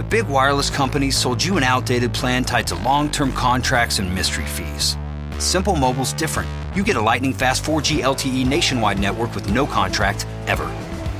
[0.00, 4.14] The big wireless companies sold you an outdated plan tied to long term contracts and
[4.14, 4.96] mystery fees.
[5.38, 6.48] Simple Mobile's different.
[6.74, 10.64] You get a lightning fast 4G LTE nationwide network with no contract, ever.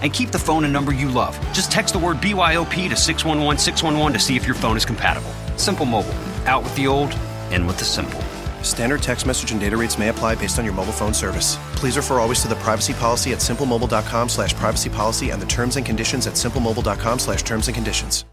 [0.01, 1.38] And keep the phone and number you love.
[1.53, 5.31] Just text the word BYOP to 611 611 to see if your phone is compatible.
[5.58, 6.15] Simple Mobile.
[6.47, 7.15] Out with the old,
[7.51, 8.22] in with the simple.
[8.62, 11.58] Standard text message and data rates may apply based on your mobile phone service.
[11.74, 15.76] Please refer always to the privacy policy at simplemobile.com slash privacy policy and the terms
[15.76, 18.24] and conditions at simplemobile.com slash terms and conditions.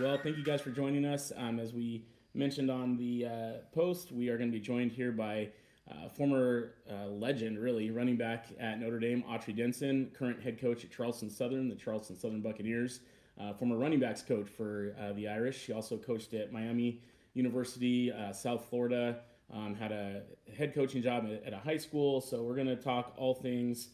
[0.00, 1.32] Well, thank you guys for joining us.
[1.36, 5.12] Um, as we mentioned on the uh, post, we are going to be joined here
[5.12, 5.50] by
[5.90, 10.82] uh, former uh, legend, really, running back at Notre Dame, Autry Denson, current head coach
[10.84, 13.00] at Charleston Southern, the Charleston Southern Buccaneers,
[13.38, 15.66] uh, former running backs coach for uh, the Irish.
[15.66, 17.02] He also coached at Miami
[17.34, 19.18] University, uh, South Florida,
[19.52, 20.22] um, had a
[20.56, 22.22] head coaching job at, at a high school.
[22.22, 23.88] So we're going to talk all things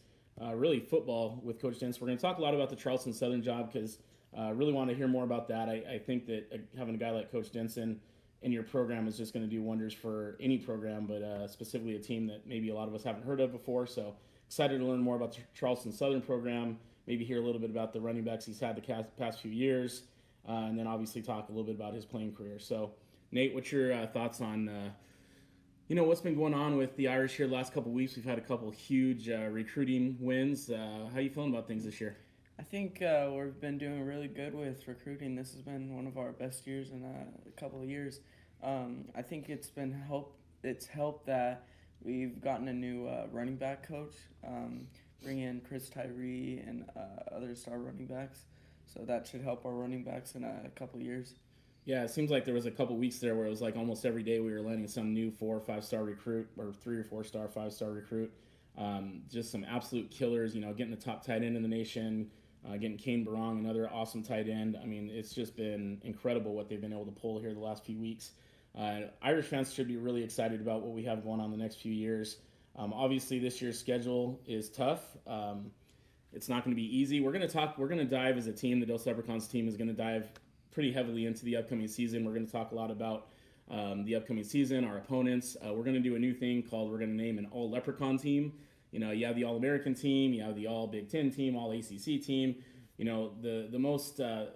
[0.55, 2.01] really football with Coach Denson.
[2.01, 3.99] We're going to talk a lot about the Charleston Southern job because
[4.37, 5.69] uh, really want to hear more about that.
[5.69, 8.01] I, I think that uh, having a guy like Coach Denson
[8.43, 11.97] in your program is just going to do wonders for any program, but uh, specifically
[11.97, 13.87] a team that maybe a lot of us haven't heard of before.
[13.87, 14.15] So
[14.47, 16.79] excited to learn more about the Charleston Southern program.
[17.07, 20.03] Maybe hear a little bit about the running backs he's had the past few years,
[20.49, 22.59] uh, and then obviously talk a little bit about his playing career.
[22.59, 22.93] So,
[23.33, 24.69] Nate, what's your uh, thoughts on?
[24.69, 24.91] Uh,
[25.89, 28.15] you know what's been going on with the Irish here the last couple weeks.
[28.15, 30.69] We've had a couple huge recruiting wins.
[30.69, 32.19] how you feeling about things this year?
[32.59, 35.37] I think uh, we've been doing really good with recruiting.
[35.37, 38.21] This has been one of our best years in a, couple of years.
[38.63, 40.37] Um, I think it's been help.
[40.65, 41.67] It's helped that
[42.03, 44.15] we've gotten a new uh, running back coach,
[44.45, 44.89] um,
[45.23, 48.41] bring in Chris Tyree and uh, other star running backs.
[48.87, 51.35] So that should help our running backs in a couple of years.
[51.85, 54.05] Yeah, it seems like there was a couple weeks there where it was like almost
[54.05, 57.05] every day we were landing some new four or five star recruit or three or
[57.05, 58.33] four star, five star recruit.
[58.77, 62.31] Um, just some absolute killers, you know, getting the top tight end in the nation,
[62.67, 64.79] uh, getting Cane Berrong, another awesome tight end.
[64.81, 67.85] I mean, it's just been incredible what they've been able to pull here the last
[67.85, 68.33] few weeks.
[68.77, 71.77] Uh, Irish fans should be really excited about what we have going on the next
[71.77, 72.37] few years.
[72.77, 75.01] Um, obviously, this year's schedule is tough.
[75.27, 75.71] Um,
[76.33, 77.21] it's not going to be easy.
[77.21, 77.79] We're going to talk.
[77.79, 78.81] We're going to dive as a team.
[78.81, 80.31] The Dos Leprechauns team is going to dive
[80.71, 82.25] pretty heavily into the upcoming season.
[82.25, 83.29] We're going to talk a lot about
[83.71, 85.57] um, the upcoming season, our opponents.
[85.57, 87.71] Uh, we're going to do a new thing called we're going to name an All
[87.71, 88.53] Leprechaun team.
[88.91, 91.57] You know, you have the All American team, you have the All Big Ten team,
[91.57, 92.57] All ACC team.
[92.97, 94.47] You know, the the most uh,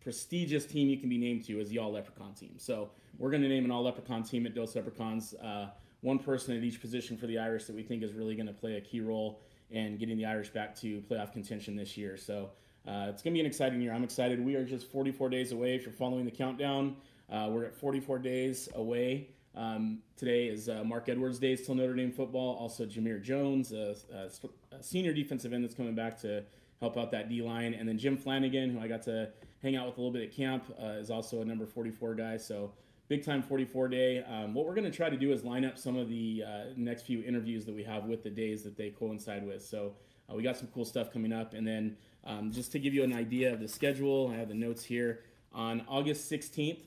[0.00, 2.54] prestigious team you can be named to is the All Leprechaun team.
[2.58, 5.34] So we're going to name an All Leprechaun team at Dos Leprechauns.
[5.34, 5.68] Uh,
[6.00, 8.52] one person at each position for the Irish that we think is really going to
[8.52, 12.16] play a key role in getting the Irish back to playoff contention this year.
[12.16, 12.50] So
[12.86, 13.92] uh, it's going to be an exciting year.
[13.92, 14.44] I'm excited.
[14.44, 15.74] We are just 44 days away.
[15.74, 16.96] If you're following the countdown,
[17.30, 21.94] uh, we're at 44 days away um, today is uh, Marc Edwards days till Notre
[21.94, 22.56] Dame football.
[22.56, 26.44] Also, Jamir Jones, a, a, a, senior defensive end that's coming back to
[26.80, 27.72] help out that D line.
[27.72, 29.30] And then Jim Flanagan, who I got to
[29.62, 32.36] hang out with a little bit at camp, uh, is also a number 44 guy.
[32.36, 32.72] So,
[33.08, 34.22] big time 44 day.
[34.24, 36.64] Um, what we're going to try to do is line up some of the uh,
[36.76, 39.64] next few interviews that we have with the days that they coincide with.
[39.64, 39.94] So,
[40.30, 41.54] uh, we got some cool stuff coming up.
[41.54, 44.54] And then, um, just to give you an idea of the schedule, I have the
[44.54, 45.20] notes here.
[45.54, 46.80] On August 16th,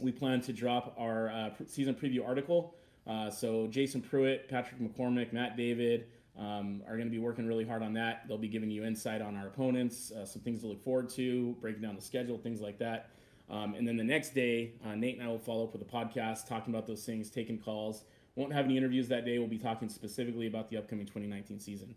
[0.00, 2.74] we plan to drop our uh, season preview article.
[3.06, 6.06] Uh, so Jason Pruitt, Patrick McCormick, Matt David
[6.38, 8.24] um, are going to be working really hard on that.
[8.28, 11.56] They'll be giving you insight on our opponents, uh, some things to look forward to,
[11.60, 13.10] breaking down the schedule, things like that.
[13.50, 15.86] Um, and then the next day, uh, Nate and I will follow up with a
[15.86, 18.04] podcast talking about those things, taking calls.
[18.36, 19.38] Won't have any interviews that day.
[19.38, 21.94] We'll be talking specifically about the upcoming 2019 season.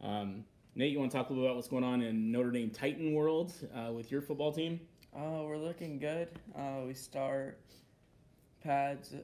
[0.00, 0.44] Um,
[0.74, 2.70] Nate, you want to talk a little bit about what's going on in Notre Dame
[2.70, 4.80] Titan world uh, with your football team?
[5.14, 6.28] Uh, we're looking good.
[6.56, 7.58] Uh, we start
[8.64, 9.14] pads,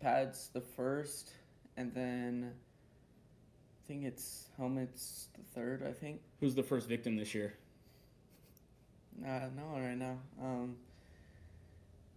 [0.00, 1.32] pads the first,
[1.76, 5.84] and then I think it's helmets the third.
[5.86, 6.22] I think.
[6.40, 7.54] Who's the first victim this year?
[9.22, 10.18] Uh, no one right now.
[10.40, 10.76] Um,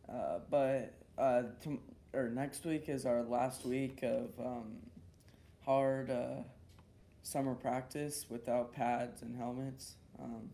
[0.08, 1.80] uh, but uh, to,
[2.14, 4.78] or next week is our last week of um,
[5.66, 6.44] hard uh,
[7.24, 9.96] summer practice without pads and helmets.
[10.18, 10.50] Um,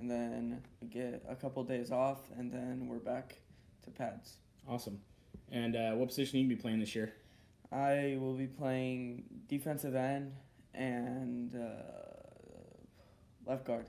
[0.00, 3.36] and then get a couple days off, and then we're back
[3.84, 4.36] to pads.
[4.68, 5.00] Awesome.
[5.52, 7.12] And uh, what position you be playing this year?
[7.72, 10.32] I will be playing defensive end
[10.74, 11.82] and uh,
[13.46, 13.86] left guard.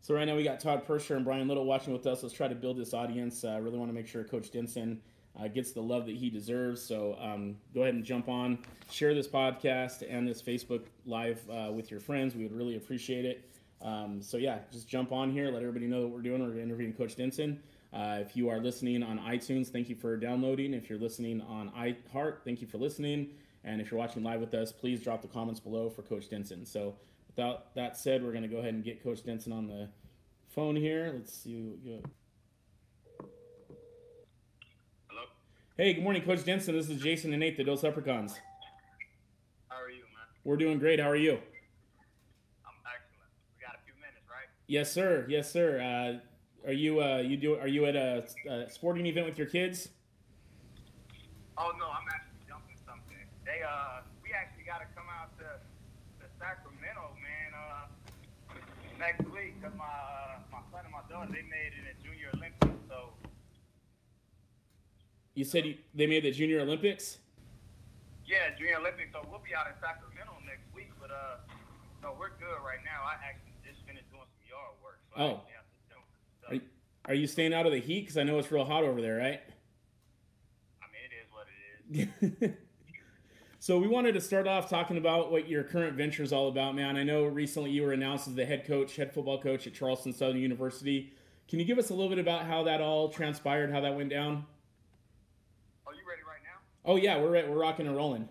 [0.00, 2.22] So right now we got Todd Persher and Brian Little watching with us.
[2.22, 3.44] Let's try to build this audience.
[3.44, 5.00] I uh, really want to make sure Coach Denson
[5.40, 6.82] uh, gets the love that he deserves.
[6.82, 8.58] So um, go ahead and jump on,
[8.90, 12.34] share this podcast and this Facebook Live uh, with your friends.
[12.34, 13.48] We would really appreciate it.
[13.82, 16.42] Um, so yeah, just jump on here, let everybody know what we're doing.
[16.42, 17.60] We're interviewing Coach Denson.
[17.92, 20.72] Uh, if you are listening on iTunes, thank you for downloading.
[20.72, 23.30] If you're listening on iHeart, thank you for listening.
[23.64, 26.64] And if you're watching live with us, please drop the comments below for Coach Denson.
[26.64, 26.94] So
[27.28, 29.88] without that said, we're going to go ahead and get Coach Denson on the
[30.48, 31.12] phone here.
[31.14, 31.76] Let's see.
[35.08, 35.24] Hello.
[35.76, 36.74] Hey, good morning, Coach Denson.
[36.74, 38.34] This is Jason and Nate, the Dos Leprechauns.
[39.68, 40.26] How are you, man?
[40.44, 41.00] We're doing great.
[41.00, 41.32] How are you?
[41.32, 43.30] I'm excellent.
[43.56, 44.48] We got a few minutes, right?
[44.66, 45.26] Yes, sir.
[45.28, 45.80] Yes, sir.
[45.80, 47.56] Uh, are you uh, you do?
[47.56, 49.88] Are you at a, a sporting event with your kids?
[51.58, 53.18] Oh no, I'm actually jumping something.
[53.44, 55.44] They uh, we actually got to come out to,
[56.22, 57.50] to Sacramento, man.
[57.52, 57.84] Uh,
[58.98, 62.30] next week, cause my uh, my son and my daughter they made it in Junior
[62.38, 62.78] Olympics.
[62.88, 63.10] So
[65.34, 67.18] You said you, they made the Junior Olympics.
[68.24, 69.10] yeah, Junior Olympics.
[69.12, 70.94] So we'll be out in Sacramento next week.
[71.02, 71.42] But uh,
[72.06, 73.02] no, we're good right now.
[73.02, 75.24] I actually just finished doing some yard work, so I Oh.
[75.24, 76.04] actually have to jump.
[76.40, 76.60] So, Are you,
[77.06, 78.00] are you staying out of the heat?
[78.02, 79.40] Because I know it's real hot over there, right?
[80.82, 82.54] I mean, it is what it is.
[83.58, 86.74] so we wanted to start off talking about what your current venture is all about,
[86.74, 86.96] man.
[86.96, 90.12] I know recently you were announced as the head coach, head football coach at Charleston
[90.12, 91.12] Southern University.
[91.48, 94.08] Can you give us a little bit about how that all transpired, how that went
[94.08, 94.46] down?
[95.86, 96.60] Are you ready right now?
[96.84, 98.28] Oh yeah, we're right, we're rocking and rolling.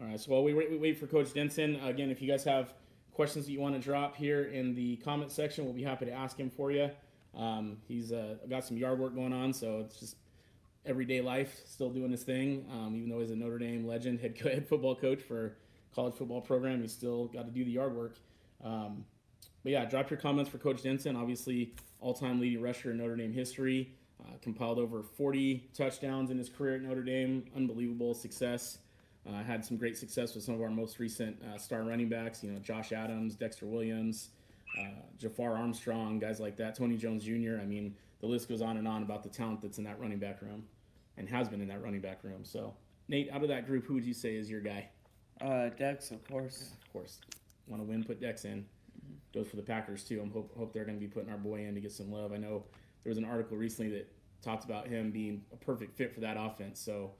[0.00, 2.42] All right, so while we wait, we wait for Coach Denson, again, if you guys
[2.44, 2.74] have
[3.14, 6.12] questions that you want to drop here in the comment section, we'll be happy to
[6.12, 6.90] ask him for you.
[7.36, 10.16] Um, he's uh, got some yard work going on, so it's just
[10.84, 12.66] everyday life, still doing his thing.
[12.70, 15.56] Um, even though he's a Notre Dame legend, head, co- head football coach for
[15.94, 18.16] college football program, he's still got to do the yard work.
[18.62, 19.04] Um,
[19.62, 21.16] but yeah, drop your comments for Coach Denson.
[21.16, 23.94] Obviously, all-time leading rusher in Notre Dame history.
[24.20, 27.44] Uh, compiled over 40 touchdowns in his career at Notre Dame.
[27.56, 28.78] Unbelievable success.
[29.28, 32.44] Uh, had some great success with some of our most recent uh, star running backs.
[32.44, 34.30] You know, Josh Adams, Dexter Williams,
[34.78, 36.76] uh, Jafar Armstrong, guys like that.
[36.76, 37.58] Tony Jones Jr.
[37.60, 40.18] I mean, the list goes on and on about the talent that's in that running
[40.18, 40.64] back room,
[41.16, 42.44] and has been in that running back room.
[42.44, 42.74] So,
[43.08, 44.88] Nate, out of that group, who would you say is your guy?
[45.40, 46.72] Uh, Dex, of course.
[46.84, 47.18] Of course,
[47.66, 48.66] want to win, put Dex in.
[49.34, 50.22] Goes for the Packers too.
[50.22, 52.32] I hope hope they're going to be putting our boy in to get some love.
[52.32, 52.64] I know
[53.02, 54.10] there was an article recently that
[54.42, 56.78] talked about him being a perfect fit for that offense.
[56.80, 57.12] So,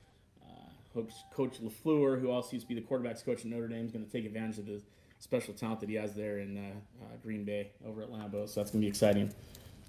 [0.94, 3.84] uh, hope Coach LaFleur, who also used to be the quarterbacks coach at Notre Dame,
[3.84, 4.80] is going to take advantage of the
[5.18, 8.48] special talent that he has there in uh, uh, Green Bay over at Lambeau.
[8.48, 9.32] So that's going to be exciting.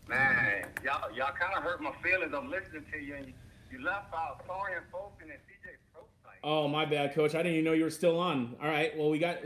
[0.08, 2.34] Man, y'all, y'all kind of hurt my feelings.
[2.34, 3.34] I'm listening to you, and you,
[3.72, 6.40] you left out Tarean Folston and CJ Prosise.
[6.44, 7.34] Oh, my bad, Coach.
[7.34, 8.56] I didn't even know you were still on.
[8.62, 8.96] All right.
[8.96, 9.40] Well, we got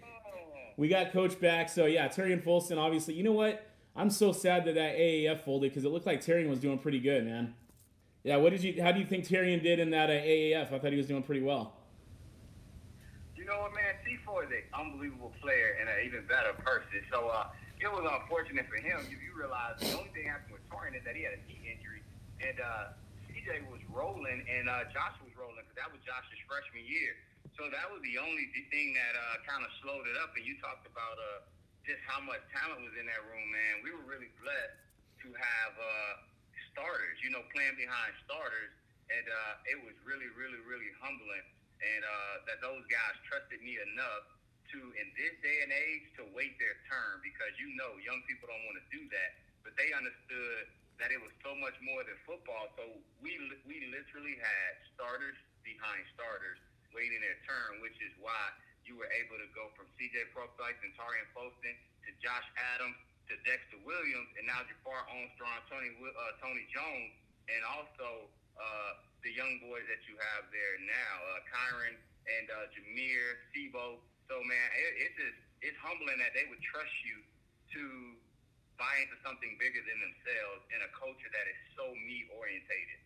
[0.78, 1.68] we got Coach back.
[1.68, 2.78] So yeah, Tarean Folston.
[2.78, 3.66] Obviously, you know what?
[3.94, 7.00] I'm so sad that that AAF folded because it looked like Tarean was doing pretty
[7.00, 7.54] good, man.
[8.24, 8.36] Yeah.
[8.36, 8.82] What did you?
[8.82, 10.72] How do you think Tarean did in that uh, AAF?
[10.72, 11.74] I thought he was doing pretty well.
[13.36, 13.96] You know what, man?
[14.04, 17.00] C4 is an unbelievable player and an even better person.
[17.08, 17.48] So uh,
[17.80, 19.06] it was unfortunate for him.
[19.08, 21.62] You, you realize the only thing happened with Tarean is that he had a knee
[21.62, 22.02] injury,
[22.42, 22.92] and uh,
[23.30, 27.16] CJ was rolling, and uh, Josh was rolling because that was Josh's freshman year.
[27.56, 30.34] So that was the only thing that uh, kind of slowed it up.
[30.36, 31.46] And you talked about uh,
[31.88, 33.82] just how much talent was in that room, man.
[33.82, 34.78] We were really blessed
[35.24, 36.28] to have uh,
[36.72, 38.72] starters, you know, playing behind starters,
[39.08, 41.46] and uh, it was really, really, really humbling.
[41.78, 44.24] And uh, that those guys trusted me enough
[44.74, 48.50] to, in this day and age, to wait their turn because you know young people
[48.50, 49.30] don't want to do that,
[49.62, 52.68] but they understood that it was so much more than football.
[52.74, 52.84] So
[53.22, 56.58] we we literally had starters behind starters
[56.90, 58.34] waiting their turn, which is why
[58.82, 60.32] you were able to go from C.J.
[60.34, 61.76] Prosise and Tarean Folston
[62.08, 67.12] to Josh Adams to Dexter Williams, and now Jafar Armstrong, Tony uh, Tony Jones,
[67.48, 72.72] and also uh, the young boys that you have there now, uh, Kyren and uh,
[72.72, 74.00] Jahmir, C'Bo.
[74.28, 77.20] So man, it, it's just it's humbling that they would trust you
[77.76, 77.82] to
[78.80, 82.98] buy into something bigger than themselves in a culture that is so me orientated.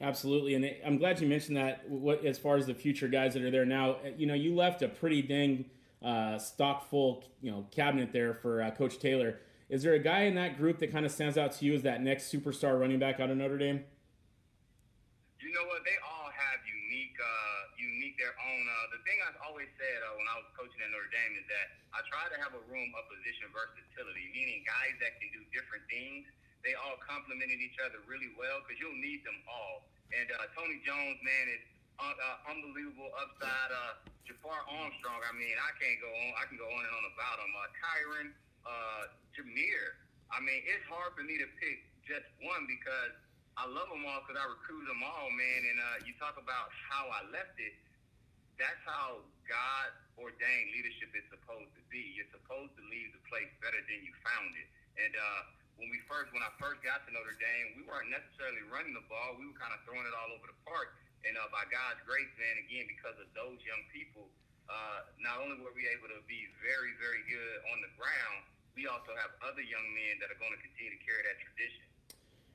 [0.00, 1.88] Absolutely, and I'm glad you mentioned that.
[1.90, 4.82] What as far as the future guys that are there now, you know, you left
[4.82, 5.64] a pretty dang
[6.02, 9.40] uh, stock full, you know, cabinet there for uh, Coach Taylor.
[9.68, 11.84] Is there a guy in that group that kind of stands out to you as
[11.84, 13.84] that next superstar running back out of Notre Dame?
[15.44, 15.84] You know what?
[15.84, 18.62] They all have unique, uh, unique their own.
[18.64, 21.46] Uh, the thing I've always said uh, when I was coaching at Notre Dame is
[21.52, 25.44] that I try to have a room of position versatility, meaning guys that can do
[25.52, 26.24] different things.
[26.64, 29.84] They all complemented each other really well because you'll need them all.
[30.16, 31.62] And uh, Tony Jones, man, is
[32.00, 33.68] uh, uh, unbelievable upside.
[33.68, 36.30] Uh, Jafar Armstrong, I mean, I can't go on.
[36.40, 37.52] I can go on and on about him.
[37.52, 38.28] Uh, Kyren,
[38.64, 39.02] uh,
[39.48, 39.96] Jahmir.
[40.28, 43.16] I mean, it's hard for me to pick just one because
[43.56, 45.60] I love them all because I recruited them all, man.
[45.64, 47.72] And uh, you talk about how I left it.
[48.60, 49.88] That's how God
[50.20, 52.12] ordained leadership is supposed to be.
[52.12, 54.68] You're supposed to leave the place better than you found it.
[55.00, 55.40] And uh,
[55.80, 59.06] when we first, when I first got to Notre Dame, we weren't necessarily running the
[59.08, 59.38] ball.
[59.40, 60.92] We were kind of throwing it all over the park.
[61.24, 64.28] And uh, by God's grace, man, again, because of those young people,
[64.68, 68.42] uh, not only were we able to be very, very good on the ground,
[68.78, 71.82] we also have other young men that are going to continue to carry that tradition.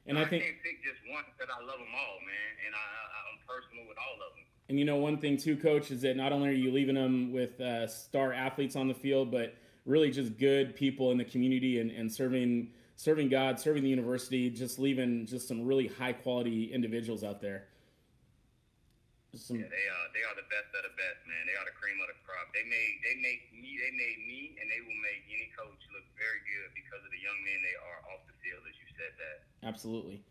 [0.07, 2.71] And I, I think can't pick just one because I love them all, man, and
[2.71, 4.47] I, I, I'm personal with all of them.
[4.71, 7.35] And you know, one thing too, coach, is that not only are you leaving them
[7.35, 11.79] with uh, star athletes on the field, but really just good people in the community
[11.79, 16.71] and, and serving serving God, serving the university, just leaving just some really high quality
[16.71, 17.65] individuals out there.
[19.33, 21.49] Some, yeah, they are they are the best of the best, man.
[21.49, 22.53] They are the cream of the crop.
[22.53, 26.05] They made they make me they made me and they will make any coach look
[26.13, 29.13] very good because of the young men they are off the field, as you said
[29.17, 29.37] that.
[29.65, 30.21] Absolutely.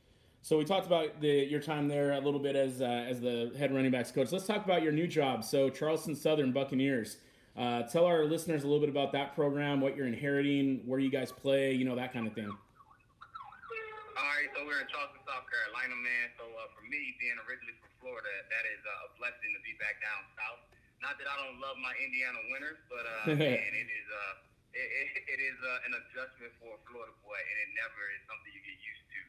[0.43, 3.51] So we talked about the, your time there a little bit as uh, as the
[3.59, 4.31] head running backs coach.
[4.31, 5.43] Let's talk about your new job.
[5.43, 7.19] So Charleston Southern Buccaneers.
[7.53, 11.13] Uh, tell our listeners a little bit about that program, what you're inheriting, where you
[11.13, 12.49] guys play, you know that kind of thing.
[12.49, 16.33] All right, so we're in Charleston, South Carolina, man.
[16.41, 19.79] So uh, for me, being originally from Florida, that is uh, a blessing to be
[19.79, 20.67] back down south.
[20.99, 24.35] Not that I don't love my Indiana winters, but uh, man, it is uh,
[24.75, 28.23] it, it, it is uh, an adjustment for a Florida boy, and it never is
[28.27, 29.21] something you get used to.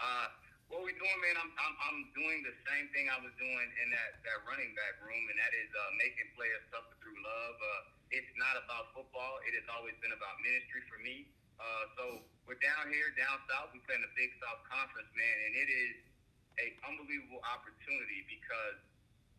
[0.00, 0.26] Uh,
[0.72, 3.88] what we're doing, man, I'm, I'm I'm doing the same thing I was doing in
[3.92, 7.56] that that running back room, and that is uh, making players suffer through love.
[7.60, 11.28] Uh, it's not about football; it has always been about ministry for me.
[11.60, 12.04] Uh, so
[12.48, 13.76] we're down here, down south.
[13.76, 15.92] We play in the Big South Conference, man, and it is
[16.60, 18.78] a unbelievable opportunity because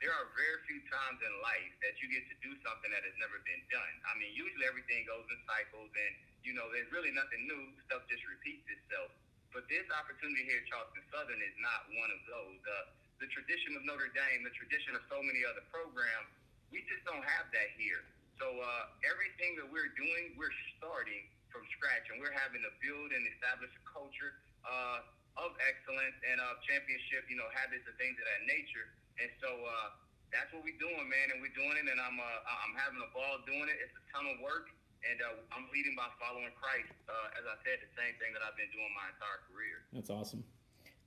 [0.02, 3.16] there are very few times in life that you get to do something that has
[3.24, 3.94] never been done.
[4.04, 7.72] I mean, usually everything goes in cycles, and you know, there's really nothing new.
[7.88, 9.16] Stuff just repeats itself.
[9.56, 12.60] But this opportunity here at Charleston Southern is not one of those.
[12.68, 12.92] Uh,
[13.24, 16.28] the tradition of Notre Dame, the tradition of so many other programs,
[16.68, 18.04] we just don't have that here.
[18.42, 23.14] So uh, everything that we're doing, we're starting from scratch, and we're having to build
[23.14, 24.36] and establish a culture
[24.68, 25.06] uh,
[25.38, 28.94] of excellence and of championship, you know, habits and things of that nature.
[29.18, 29.98] And so uh,
[30.34, 33.10] that's what we're doing, man, and we're doing it, and I'm uh, I'm having a
[33.14, 33.78] ball doing it.
[33.78, 34.74] It's a ton of work,
[35.06, 36.90] and uh, I'm leading by following Christ.
[37.06, 39.86] Uh, as I said, the same thing that I've been doing my entire career.
[39.94, 40.42] That's awesome.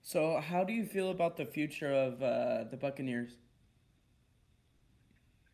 [0.06, 3.42] So, how do you feel about the future of uh, the Buccaneers?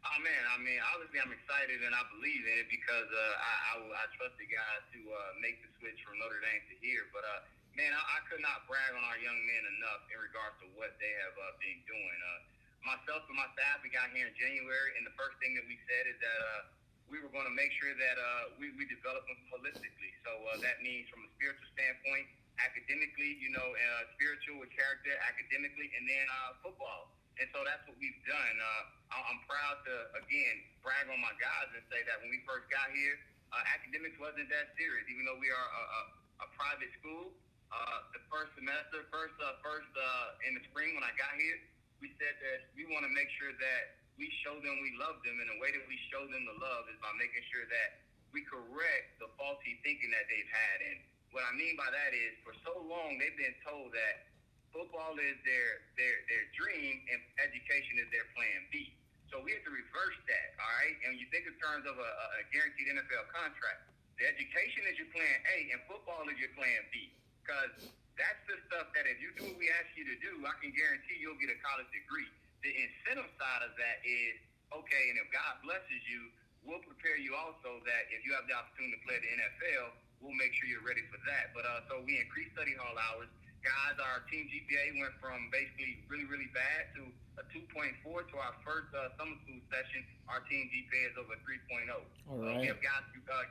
[0.03, 3.81] Oh man, I mean, obviously I'm excited and I believe in it because uh, I,
[3.81, 7.09] I, I trust the guys to uh, make the switch from Notre Dame to here.
[7.15, 7.41] But uh,
[7.77, 10.97] man, I, I could not brag on our young men enough in regards to what
[11.01, 12.19] they have uh, been doing.
[12.21, 12.41] Uh,
[12.85, 15.79] myself and my staff, we got here in January, and the first thing that we
[15.89, 16.61] said is that uh,
[17.09, 20.13] we were going to make sure that uh, we, we develop them holistically.
[20.25, 22.27] So uh, that means from a spiritual standpoint,
[22.61, 27.13] academically, you know, uh, spiritual with character, academically, and then uh, football.
[27.41, 28.55] And so that's what we've done.
[28.61, 32.69] Uh, I'm proud to, again, brag on my guys and say that when we first
[32.69, 33.17] got here,
[33.53, 36.01] uh, academics wasn't that serious, even though we are a, a,
[36.45, 37.33] a private school.
[37.73, 41.57] Uh, the first semester, first, uh, first uh, in the spring when I got here,
[42.05, 45.41] we said that we want to make sure that we show them we love them,
[45.41, 48.05] and the way that we show them the love is by making sure that
[48.37, 50.77] we correct the faulty thinking that they've had.
[50.85, 51.01] And
[51.33, 54.29] what I mean by that is, for so long they've been told that
[54.69, 58.93] football is their their their dream and education is their plan B.
[59.33, 60.97] So we have to reverse that, all right?
[61.09, 63.89] And you think in terms of a, a guaranteed NFL contract,
[64.21, 67.09] the education is your plan A and football is your plan B.
[67.43, 70.55] Because that's the stuff that if you do what we ask you to do, I
[70.63, 72.31] can guarantee you'll get a college degree.
[72.63, 74.39] The incentive side of that is,
[74.71, 76.31] okay, and if God blesses you,
[76.63, 80.39] we'll prepare you also that if you have the opportunity to play the NFL, we'll
[80.39, 81.51] make sure you're ready for that.
[81.51, 83.27] But uh, so we increase study hall hours
[83.63, 87.07] guys, our team GPA went from basically really, really bad to
[87.39, 90.03] a 2.4 to our first uh, summer school session.
[90.27, 91.63] Our team GPA is over 3.0.
[91.95, 92.59] All right.
[92.59, 93.47] Uh, we have guys who uh,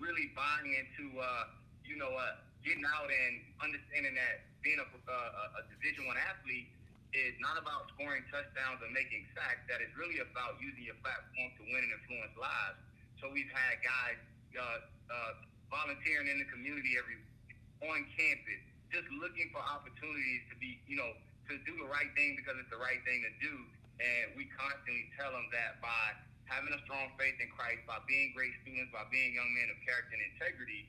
[0.00, 1.52] really buying into, uh,
[1.84, 6.70] you know, uh, getting out and understanding that being a, uh, a Division One athlete
[7.12, 9.60] is not about scoring touchdowns or making sacks.
[9.68, 12.78] That is really about using your platform to win and influence lives.
[13.20, 14.18] So we've had guys
[14.56, 14.80] uh,
[15.12, 15.32] uh,
[15.68, 17.20] volunteering in the community every
[17.82, 18.62] on campus,
[18.94, 21.10] just looking for opportunities to be, you know,
[21.50, 23.54] to do the right thing because it's the right thing to do.
[23.98, 26.14] And we constantly tell them that by
[26.46, 29.78] having a strong faith in Christ, by being great students, by being young men of
[29.82, 30.86] character and integrity,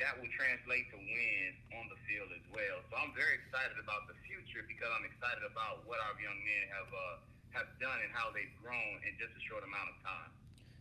[0.00, 2.80] that will translate to wins on the field as well.
[2.88, 6.64] So I'm very excited about the future because I'm excited about what our young men
[6.72, 7.16] have uh,
[7.52, 10.30] have done and how they've grown in just a short amount of time.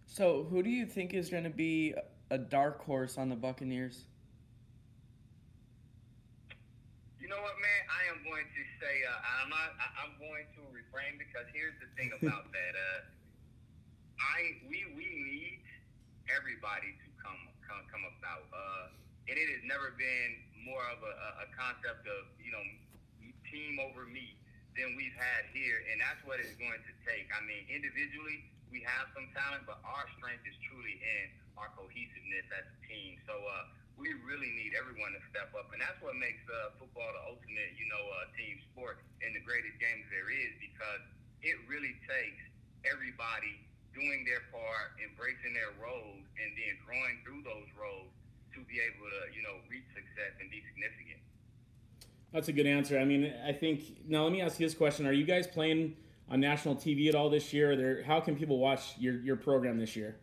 [0.07, 1.93] So, who do you think is going to be
[2.31, 4.07] a dark horse on the Buccaneers?
[7.19, 7.81] You know what, man?
[7.91, 9.75] I am going to say uh, I'm not.
[9.77, 12.73] I, I'm going to refrain because here's the thing about that.
[12.73, 12.99] Uh,
[14.17, 15.61] I we we need
[16.31, 18.89] everybody to come come come about, uh,
[19.29, 21.13] and it has never been more of a,
[21.45, 22.65] a concept of you know
[23.45, 24.33] team over me
[24.73, 27.29] than we've had here, and that's what it's going to take.
[27.33, 31.25] I mean, individually we have some talent, but our strength is truly in
[31.57, 33.17] our cohesiveness as a team.
[33.25, 37.09] So uh, we really need everyone to step up, and that's what makes uh, football
[37.09, 41.01] the ultimate, you know, uh, team sport and the greatest game there is because
[41.41, 42.41] it really takes
[42.85, 43.57] everybody
[43.97, 48.13] doing their part, embracing their roles, and then growing through those roles
[48.59, 51.19] to be able to, you know, reach success and be significant.
[52.31, 52.99] That's a good answer.
[52.99, 55.95] I mean, I think now let me ask you this question: Are you guys playing
[56.29, 57.75] on national TV at all this year?
[57.75, 60.17] There, how can people watch your, your program this year?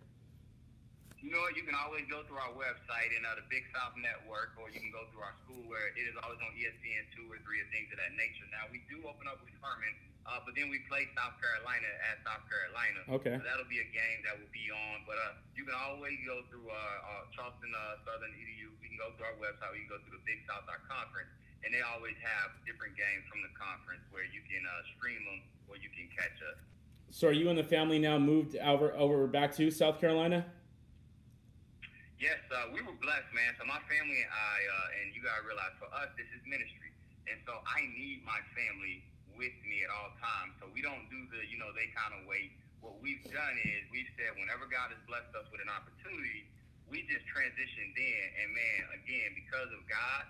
[1.27, 4.55] You know, you can always go through our website and uh, the Big South Network,
[4.63, 7.43] or you can go through our school where it is always on ESPN two or
[7.43, 8.47] three or things of that nature.
[8.55, 9.91] Now we do open up with Furman,
[10.23, 13.01] uh, but then we play South Carolina at South Carolina.
[13.11, 13.35] Okay.
[13.35, 15.03] So that'll be a game that will be on.
[15.03, 18.71] But uh, you can always go through uh, uh, Charleston uh, Southern EDU.
[18.79, 19.75] We can go through our website.
[19.75, 21.35] We can go through the Big South our conference,
[21.67, 25.43] and they always have different games from the conference where you can uh, stream them
[25.67, 26.63] or you can catch us.
[27.11, 30.47] So, are you and the family now moved over over back to South Carolina?
[32.17, 33.53] Yes, uh, we were blessed, man.
[33.61, 36.89] So my family and I, uh, and you gotta realize, for us, this is ministry,
[37.29, 39.05] and so I need my family
[39.37, 40.57] with me at all times.
[40.57, 42.57] So we don't do the, you know, they kind of wait.
[42.81, 46.49] What we've done is we've said whenever God has blessed us with an opportunity,
[46.89, 50.25] we just transitioned in, and man, again, because of God,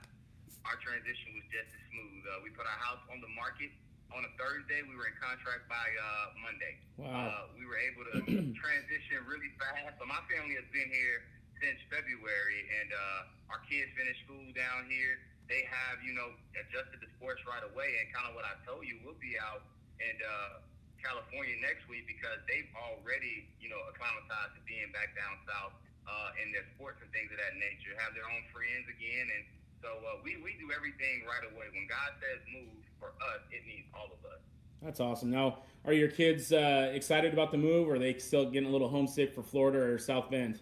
[0.66, 2.22] our transition was just as smooth.
[2.26, 3.70] Uh, we put our house on the market
[4.10, 4.82] on a Thursday.
[4.82, 6.74] We were in contract by uh, Monday.
[6.98, 7.06] Wow.
[7.14, 8.18] Uh, we were able to
[8.58, 10.02] transition really fast.
[10.02, 11.22] So my family has been here
[11.60, 15.20] since February, and uh, our kids finished school down here.
[15.46, 18.82] They have, you know, adjusted the sports right away, and kind of what I told
[18.82, 19.62] you, we'll be out
[20.02, 20.58] in uh,
[20.98, 25.74] California next week because they've already, you know, acclimatized to being back down south
[26.10, 29.44] uh, in their sports and things of that nature, have their own friends again, and
[29.82, 31.70] so uh, we we do everything right away.
[31.70, 34.42] When God says move for us, it means all of us.
[34.82, 35.30] That's awesome.
[35.30, 38.72] Now, are your kids uh, excited about the move, or are they still getting a
[38.72, 40.60] little homesick for Florida or South Bend?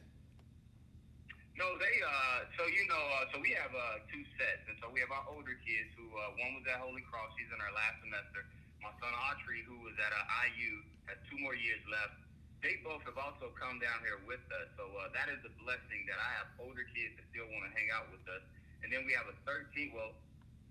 [1.54, 1.96] No, they.
[2.02, 5.14] Uh, so you know, uh, so we have uh, two sets, and so we have
[5.14, 7.30] our older kids who uh, one was at Holy Cross.
[7.38, 8.42] She's in her last semester.
[8.82, 12.18] My son Autry, who was at uh, IU, has two more years left.
[12.58, 16.08] They both have also come down here with us, so uh, that is a blessing
[16.08, 18.40] that I have older kids that still want to hang out with us.
[18.80, 19.92] And then we have a 13.
[19.92, 20.16] Well,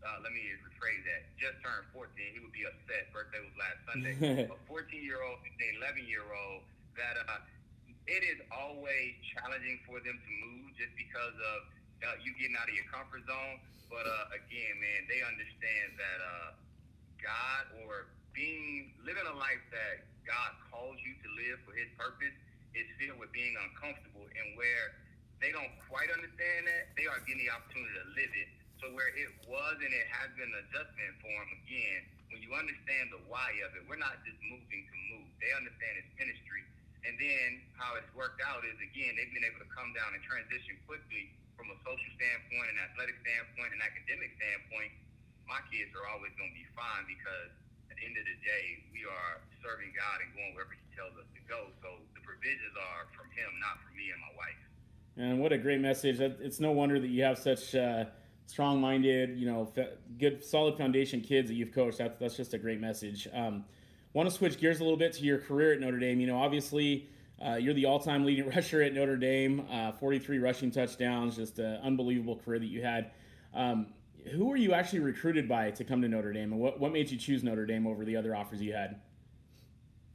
[0.01, 1.21] uh, let me rephrase that.
[1.37, 2.09] Just turned 14.
[2.17, 3.13] He would be upset.
[3.13, 4.13] Birthday was last Sunday.
[4.53, 6.65] a 14 year old and an 11 year old
[6.97, 7.39] that uh,
[8.07, 11.59] it is always challenging for them to move just because of
[12.03, 13.57] uh, you getting out of your comfort zone.
[13.87, 16.49] But uh, again, man, they understand that uh,
[17.21, 22.33] God or being living a life that God calls you to live for His purpose
[22.73, 24.97] is filled with being uncomfortable, and where
[25.37, 28.49] they don't quite understand that, they are getting the opportunity to live it.
[28.81, 32.01] So where it was and it has been adjustment for them again,
[32.33, 35.29] when you understand the why of it, we're not just moving to move.
[35.39, 36.65] They understand it's ministry.
[37.03, 40.23] And then how it's worked out is again, they've been able to come down and
[40.23, 44.91] transition quickly from a social standpoint, an athletic standpoint, an academic standpoint.
[45.43, 47.51] My kids are always going to be fine because
[47.91, 51.13] at the end of the day, we are serving God and going wherever He tells
[51.19, 51.69] us to go.
[51.83, 54.61] So the provisions are from Him, not from me and my wife.
[55.19, 56.19] And what a great message!
[56.19, 58.05] It's no wonder that you have such uh,
[58.47, 59.71] strong-minded, you know,
[60.17, 61.99] good, solid foundation kids that you've coached.
[61.99, 63.27] That's that's just a great message.
[63.31, 63.63] Um,
[64.13, 66.19] want to switch gears a little bit to your career at Notre Dame.
[66.19, 67.10] You know, obviously.
[67.43, 71.82] Uh, you're the all-time leading rusher at Notre Dame, uh, 43 rushing touchdowns, just an
[71.84, 73.12] unbelievable career that you had.
[73.54, 73.88] Um,
[74.32, 77.12] who were you actually recruited by to come to Notre Dame, and what, what made
[77.12, 79.02] you choose Notre Dame over the other offers you had?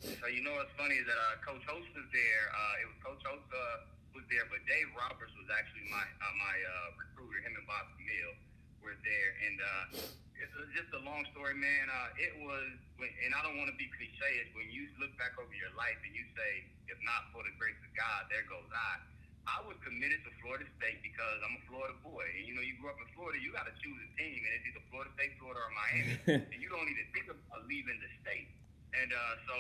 [0.01, 2.45] So you know what's funny is that uh, Coach Holtz was there.
[2.55, 6.35] Uh, it was Coach Holtz uh, was there, but Dave Roberts was actually my uh,
[6.39, 6.57] my
[6.97, 7.43] recruiter.
[7.43, 8.33] Him and Bob Chmiel.
[8.83, 9.85] Were there, and uh,
[10.39, 11.85] it's just a long story, man.
[11.91, 12.71] Uh, it was,
[13.03, 14.31] and I don't want to be cliche.
[14.39, 17.53] It's when you look back over your life and you say, if not for the
[17.59, 19.03] grace of God, there goes I.
[19.49, 22.21] I was committed to Florida State because I'm a Florida boy.
[22.37, 24.53] And, you know, you grew up in Florida, you got to choose a team, and
[24.61, 26.15] it's either Florida State, Florida, or Miami.
[26.53, 28.53] and you don't even think of leaving the state.
[28.93, 29.55] And uh, so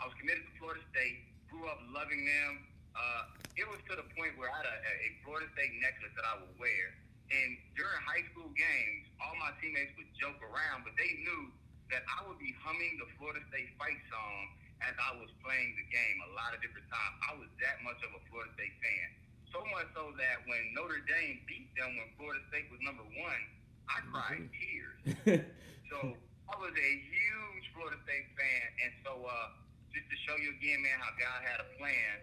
[0.00, 2.52] I was committed to Florida State, grew up loving them.
[2.96, 6.24] Uh, it was to the point where I had a, a Florida State necklace that
[6.24, 6.96] I would wear.
[7.32, 11.48] And during high school games, all my teammates would joke around, but they knew
[11.88, 14.42] that I would be humming the Florida State fight song
[14.84, 17.14] as I was playing the game a lot of different times.
[17.24, 19.08] I was that much of a Florida State fan.
[19.48, 23.42] So much so that when Notre Dame beat them when Florida State was number one,
[23.86, 24.98] I cried tears.
[25.90, 25.98] so
[26.50, 29.54] I was a huge Florida State fan, and so uh,
[29.94, 32.14] just to show you again, man, how God had a plan,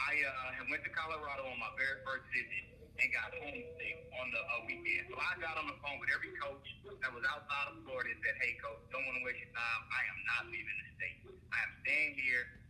[0.00, 4.42] I uh, went to Colorado on my very first visit and got homesick on the
[4.44, 5.08] uh, weekend.
[5.08, 6.66] So I got on the phone with every coach
[7.00, 9.80] that was outside of Florida and said, "Hey, coach, don't want to waste your time.
[9.88, 11.18] I am not leaving the state.
[11.50, 12.60] I am staying here."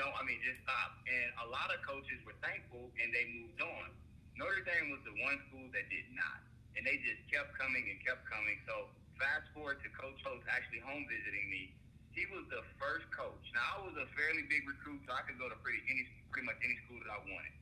[0.00, 0.96] don't, I mean, just stop.
[1.04, 3.92] And a lot of coaches were thankful and they moved on.
[4.40, 6.40] Notre Dame was the one school that did not.
[6.78, 8.56] And they just kept coming and kept coming.
[8.64, 8.88] So
[9.20, 11.76] fast forward to Coach Holtz actually home visiting me.
[12.16, 13.44] He was the first coach.
[13.52, 16.48] Now I was a fairly big recruit, so I could go to pretty any pretty
[16.48, 17.54] much any school that I wanted.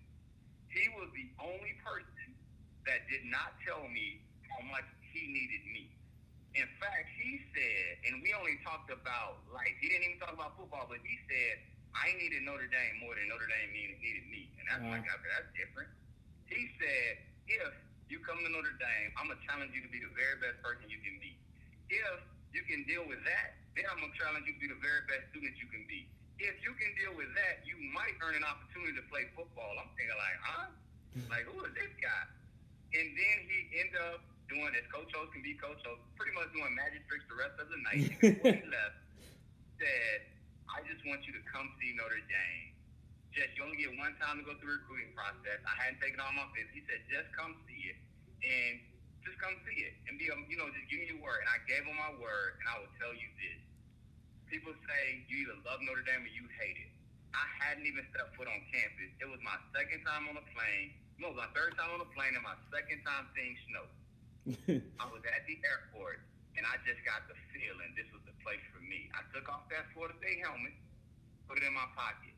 [0.79, 2.31] He was the only person
[2.87, 5.91] that did not tell me how much he needed me.
[6.55, 9.75] In fact, he said, and we only talked about life.
[9.83, 11.55] He didn't even talk about football, but he said,
[11.99, 14.47] I needed Notre Dame more than Notre Dame needed, me.
[14.62, 15.03] And that's uh-huh.
[15.03, 15.91] like, okay, that's different.
[16.47, 17.75] He said, if
[18.07, 20.62] you come to Notre Dame, I'm going to challenge you to be the very best
[20.62, 21.35] person you can be.
[21.91, 22.23] If
[22.55, 25.03] you can deal with that, then I'm going to challenge you to be the very
[25.11, 26.07] best student you can be.
[26.38, 29.74] If you can deal with that, you might earn an opportunity to play football.
[29.74, 30.66] I'm thinking like, huh?
[31.27, 32.24] like, who is this guy?
[32.94, 36.48] And then he ended up doing, as Coach Holtz can be Coach Holtz, pretty much
[36.55, 38.03] doing magic tricks the rest of the night.
[38.07, 38.96] And before he left,
[39.83, 40.18] said,
[40.70, 42.70] I just want you to come see Notre Dame.
[43.35, 45.61] Just you only get one time to go through the recruiting process.
[45.66, 46.72] I hadn't taken all my fifth.
[46.72, 47.98] He said, just come see it.
[48.40, 48.81] And
[49.20, 49.94] just come see it.
[50.09, 51.44] And be, um, you know, just give me your word.
[51.44, 53.61] And I gave him my word, and I will tell you this.
[54.49, 56.91] People say you either love Notre Dame or you hate it.
[57.37, 59.13] I hadn't even stepped foot on campus.
[59.21, 60.97] It was my second time on a plane.
[61.21, 63.87] No, my third time on a plane and my second time seeing snow.
[65.03, 66.25] I was at the airport
[66.57, 69.13] and I just got the feeling this was the place for me.
[69.13, 70.73] I took off that Florida State helmet,
[71.45, 72.33] put it in my pocket.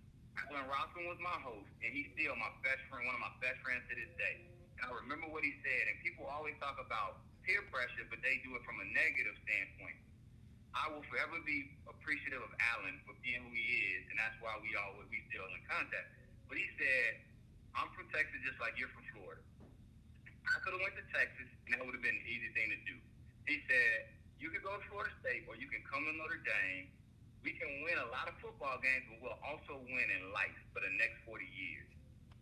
[0.50, 3.62] When Rossum was my host, and he's still my best friend, one of my best
[3.62, 4.42] friends to this day.
[4.80, 8.42] And I remember what he said, and people always talk about peer pressure, but they
[8.42, 9.94] do it from a negative standpoint.
[10.74, 14.54] I will forever be appreciative of Allen for being who he is, and that's why
[14.62, 16.08] we all we still in contact.
[16.46, 17.22] But he said,
[17.74, 19.42] "I'm from Texas, just like you're from Florida.
[20.50, 22.78] I could have went to Texas, and that would have been an easy thing to
[22.86, 22.96] do.
[23.46, 26.88] He said, you can go to Florida State or you can come to Notre Dame.
[27.44, 30.80] We can win a lot of football games, but we'll also win in life for
[30.80, 31.88] the next 40 years.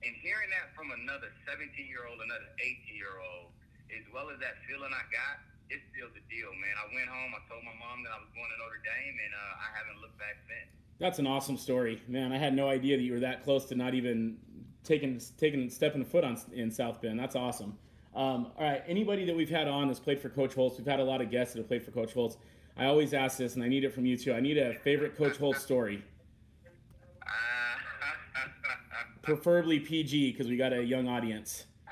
[0.07, 3.51] And hearing that from another 17 year old, another 18 year old,
[3.91, 6.75] as well as that feeling I got, it's still the deal, man.
[6.77, 9.33] I went home, I told my mom that I was going to Notre Dame, and
[9.33, 10.69] uh, I haven't looked back since.
[10.99, 12.33] That's an awesome story, man.
[12.33, 14.39] I had no idea that you were that close to not even
[14.83, 17.19] taking taking stepping foot on in South Bend.
[17.19, 17.79] That's awesome.
[18.15, 20.99] Um, all right, anybody that we've had on that's played for Coach Holtz, we've had
[20.99, 22.37] a lot of guests that have played for Coach Holtz.
[22.77, 24.33] I always ask this, and I need it from you too.
[24.33, 26.03] I need a favorite Coach Holtz story.
[29.23, 31.67] Preferably PG because we got a young audience.
[31.89, 31.91] Uh,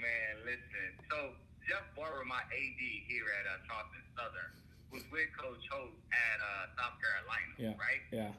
[0.00, 0.94] man, listen.
[1.10, 1.30] So
[1.68, 4.52] Jeff Barber, my AD here at uh, Charleston Southern,
[4.92, 7.80] was with Coach Holtz at uh, South Carolina, yeah.
[7.80, 8.04] right?
[8.12, 8.32] Yeah.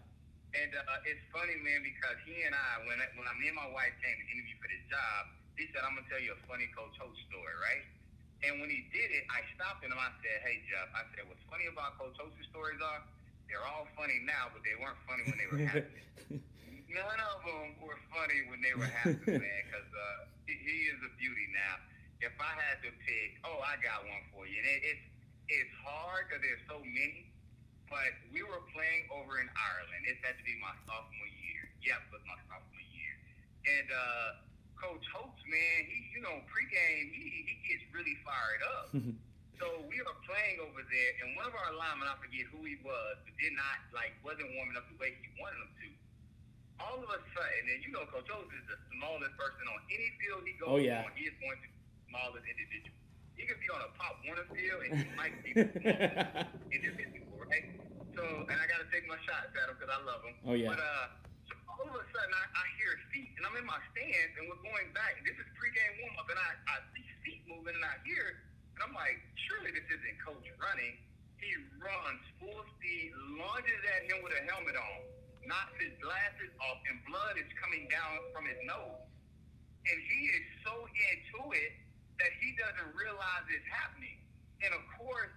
[0.57, 3.57] And uh, it's funny, man, because he and I, when I, when I, me and
[3.57, 6.41] my wife came to interview for this job, he said, I'm gonna tell you a
[6.49, 7.85] funny Coach Holtz story, right?
[8.41, 11.27] And when he did it, I stopped him and I said, Hey Jeff, I said,
[11.27, 13.03] what's funny about Coach Holtz's stories are
[13.51, 16.05] they're all funny now, but they weren't funny when they were happening.
[16.93, 21.01] None of them were funny when they were happening, man, because uh, he, he is
[21.01, 21.81] a beauty now.
[22.19, 25.05] If I had to pick, oh, I got one for you, and it, it's
[25.49, 27.31] it's hard because there's so many.
[27.87, 30.05] But we were playing over in Ireland.
[30.05, 31.63] It had to be my sophomore year.
[31.81, 33.15] Yep, it was my sophomore year,
[33.65, 33.89] and.
[33.89, 38.87] uh Coach Holtz, man, he you know pregame he he gets really fired up.
[39.59, 42.79] so we are playing over there, and one of our linemen, I forget who he
[42.79, 45.87] was, but did not like wasn't warming up the way he wanted him to.
[46.79, 50.09] All of a sudden, and you know, Coach Holtz is the smallest person on any
[50.15, 51.03] field he goes oh, yeah.
[51.03, 51.11] on.
[51.19, 51.69] He is going to
[52.09, 52.97] smallest individual.
[53.37, 57.39] He could be on a Pop Warner field, and he might be the smallest individual,
[57.47, 57.65] right?
[58.17, 60.35] So, and I got to take my shots at him because I love him.
[60.43, 60.75] Oh yeah.
[60.75, 61.29] But uh
[61.79, 64.59] all of a sudden I, I hear feet, and I'm in my stands, and we're
[64.59, 65.15] going back.
[65.23, 68.43] This is pregame warm up, and I, I see feet moving, and I hear,
[68.75, 69.15] and I'm like,
[69.47, 70.99] surely this isn't coach running.
[71.39, 74.99] He runs full speed, lunges at him with a helmet on,
[75.47, 79.07] knocks his glasses off, and blood is coming down from his nose.
[79.87, 81.71] And he is so into it
[82.19, 84.19] that he doesn't realize is happening.
[84.63, 85.31] And of course,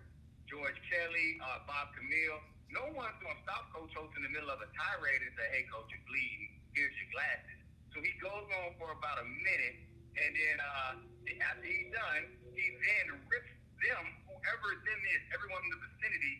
[0.50, 2.38] George Kelly, uh, Bob Chmiel,
[2.74, 5.46] no one's going to stop Coach Holtz in the middle of a tirade and say,
[5.54, 6.58] hey, Coach, you're bleeding.
[6.74, 7.58] Here's your glasses.
[7.94, 9.76] So he goes on for about a minute,
[10.16, 10.92] and then uh,
[11.52, 12.22] after he's done,
[12.56, 13.52] he then rips
[13.84, 16.34] them, whoever them is, everyone in the vicinity,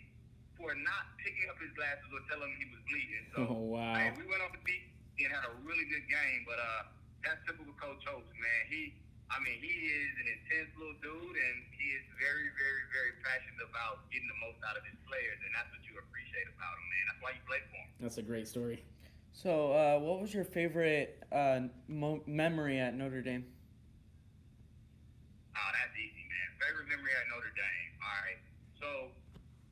[0.57, 3.25] for not picking up his glasses or telling him he was bleeding.
[3.37, 3.93] So Oh, wow.
[3.93, 4.89] man, we went on the beat
[5.21, 6.89] and had a really good game, but uh,
[7.21, 8.63] that's typical Coach Holtz, man.
[8.73, 8.97] He,
[9.31, 13.65] I mean, he is an intense little dude, and he is very, very, very passionate
[13.65, 16.87] about getting the most out of his players, and that's what you appreciate about him,
[16.91, 17.05] man.
[17.09, 17.89] That's why you play for him.
[18.03, 18.85] That's a great story.
[19.33, 23.49] So, uh, what was your favorite uh, mo- memory at Notre Dame?
[25.57, 26.49] Oh, that's easy, man.
[26.61, 27.91] Favorite memory at Notre Dame.
[28.05, 28.41] All right.
[28.77, 28.89] So,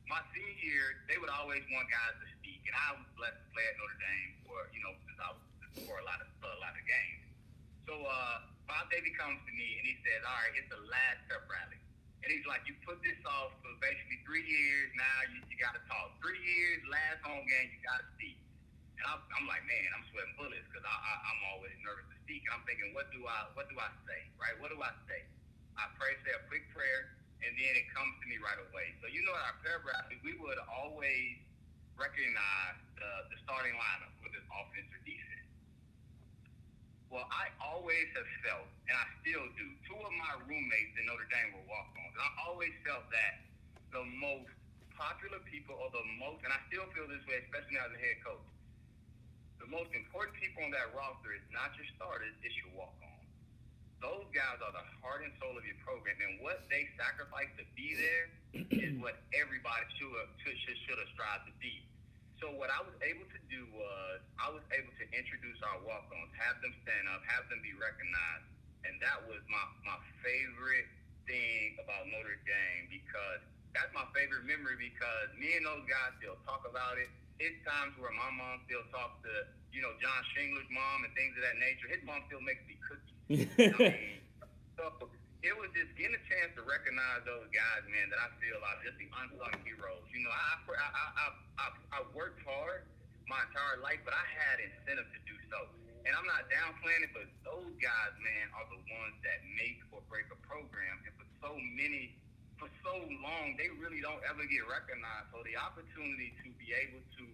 [0.08, 3.48] my senior year, they would always want guys to speak, and I was blessed to
[3.52, 5.44] play at Notre Dame for you know since I was
[5.84, 7.24] for a lot of for a lot of games.
[7.84, 11.18] So, uh, Bob Davie comes to me and he says, "All right, it's the last
[11.26, 11.82] pep rally,"
[12.22, 14.94] and he's like, "You put this off for basically three years.
[14.94, 16.14] Now you, you got to talk.
[16.22, 18.38] Three years, last home game, you got to speak."
[19.00, 22.18] And I'm, I'm like, man, I'm sweating bullets because I, I, I'm always nervous to
[22.22, 22.44] speak.
[22.46, 24.54] And I'm thinking, what do I, what do I say, right?
[24.60, 25.24] What do I say?
[25.80, 27.08] I pray, say a quick prayer,
[27.42, 28.94] and then it comes to me right away.
[29.02, 31.40] So you know, at our prayer breakfast, we would always
[31.98, 35.49] recognize the, the starting lineup, whether it's offense or defense.
[37.10, 41.26] Well, I always have felt, and I still do, two of my roommates in Notre
[41.26, 43.42] Dame were walk-ons, and I always felt that
[43.90, 44.46] the most
[44.94, 48.00] popular people, or the most, and I still feel this way, especially now as a
[48.00, 48.46] head coach,
[49.58, 53.26] the most important people on that roster is not your starters, it's your walk-ons.
[53.98, 57.66] Those guys are the heart and soul of your program, and what they sacrifice to
[57.74, 58.30] be there
[58.70, 60.14] is what everybody should
[60.46, 61.89] should should, should have strived to be.
[62.40, 66.32] So what I was able to do was I was able to introduce our walk-ons,
[66.40, 68.48] have them stand up, have them be recognized,
[68.88, 70.88] and that was my my favorite
[71.28, 73.44] thing about Notre Dame because
[73.76, 77.12] that's my favorite memory because me and those guys still talk about it.
[77.44, 79.32] It's times where my mom still talks to,
[79.72, 81.92] you know, John Shingler's mom and things of that nature.
[81.92, 83.48] His mom still makes me cookies.
[83.76, 84.20] I mean,
[84.80, 88.60] so it was just getting a chance to recognize those guys, man, that I feel
[88.60, 90.04] are just the unsung heroes.
[90.12, 91.26] You know, I I I
[91.56, 92.84] I, I, worked hard
[93.24, 95.60] my entire life, but I had incentive to do so.
[96.04, 100.00] And I'm not downplaying it, but those guys, man, are the ones that make or
[100.08, 100.96] break a program.
[101.04, 102.16] And for so many,
[102.56, 105.32] for so long, they really don't ever get recognized.
[105.32, 107.24] So the opportunity to be able to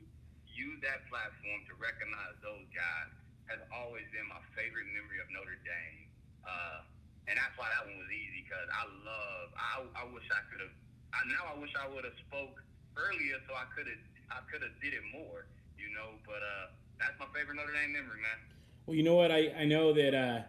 [0.51, 3.11] use that platform to recognize those guys
[3.51, 6.11] has always been my favorite memory of Notre Dame.
[6.43, 6.83] Uh,
[7.29, 9.47] and that's why that one was easy because I love.
[9.59, 10.75] I, I wish I could have.
[11.15, 12.63] I now I wish I would have spoke
[12.97, 14.03] earlier so I could have.
[14.31, 15.47] I could have did it more.
[15.79, 18.39] You know, but uh, that's my favorite Notre Dame memory, man.
[18.87, 19.31] Well, you know what?
[19.31, 20.43] I, I know that uh,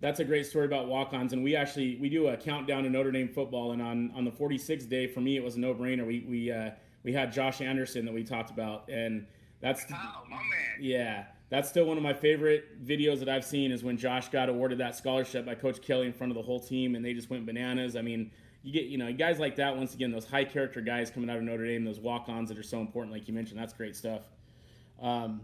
[0.00, 3.10] that's a great story about walk-ons, and we actually we do a countdown to Notre
[3.12, 6.06] Dame football, and on, on the 46th day, for me, it was a no-brainer.
[6.06, 6.70] We we uh,
[7.02, 9.26] we had Josh Anderson that we talked about, and
[9.60, 10.44] that's Oh, my man.
[10.80, 14.48] yeah, that's still one of my favorite videos that I've seen is when Josh got
[14.48, 17.30] awarded that scholarship by Coach Kelly in front of the whole team, and they just
[17.30, 17.96] went bananas.
[17.96, 18.30] I mean,
[18.62, 21.36] you get you know guys like that once again, those high character guys coming out
[21.36, 23.60] of Notre Dame, those walk-ons that are so important, like you mentioned.
[23.60, 24.22] That's great stuff.
[25.00, 25.42] Um,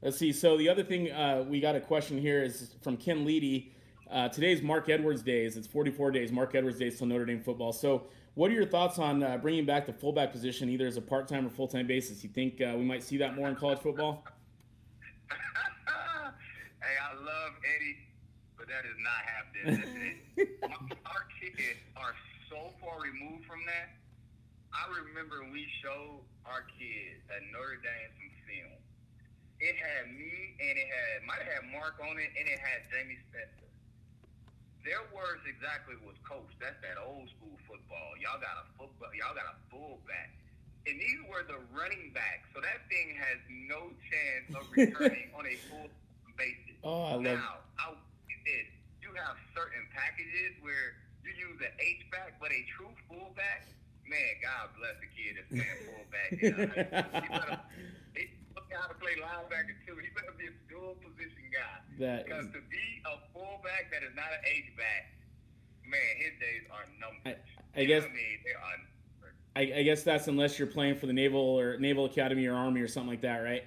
[0.00, 0.32] let's see.
[0.32, 3.70] So the other thing uh, we got a question here is from Ken Leedy.
[4.10, 5.56] Uh, today's Marc Edwards days.
[5.56, 6.30] It's 44 days.
[6.30, 7.72] Marc Edwards days till Notre Dame football.
[7.72, 11.02] So, what are your thoughts on uh, bringing back the fullback position, either as a
[11.02, 12.22] part-time or full-time basis?
[12.22, 14.24] You think uh, we might see that more in college football?
[15.30, 17.98] hey, I love Eddie,
[18.56, 20.16] but that is not happening.
[21.12, 21.60] Our kids
[22.00, 22.16] are
[22.48, 23.92] so far removed from that.
[24.72, 28.76] I remember we showed our kids at Notre Dame some film.
[29.60, 32.88] It had me and it had might have had Marc on it and it had
[32.88, 33.68] Jamie Spencer.
[34.88, 36.48] Their words exactly was coach.
[36.56, 38.16] That's that old school football.
[38.18, 39.12] Y'all got a football.
[39.12, 40.32] Y'all got a fullback.
[40.88, 42.48] And these were the running backs.
[42.56, 45.86] So that thing has no chance of returning on a full
[46.40, 46.74] basis.
[46.82, 47.92] Oh, I love- Now, I
[48.46, 48.66] is
[49.02, 53.66] you have certain packages where you use an H back, but a true fullback.
[54.06, 56.28] Man, God bless the kid that's playing fullback.
[56.34, 56.66] You know,
[57.22, 57.60] he better,
[58.18, 58.22] he
[58.54, 59.94] look how to play linebacker too.
[60.02, 61.78] He better be a dual position guy.
[62.02, 65.14] That Because is- to be a fullback that is not an H back,
[65.86, 67.38] man, his days are numbered.
[67.76, 69.36] I You guess- I mean, they are numbered.
[69.54, 72.80] I, I guess that's unless you're playing for the Naval or Naval Academy or Army
[72.80, 73.64] or something like that, right?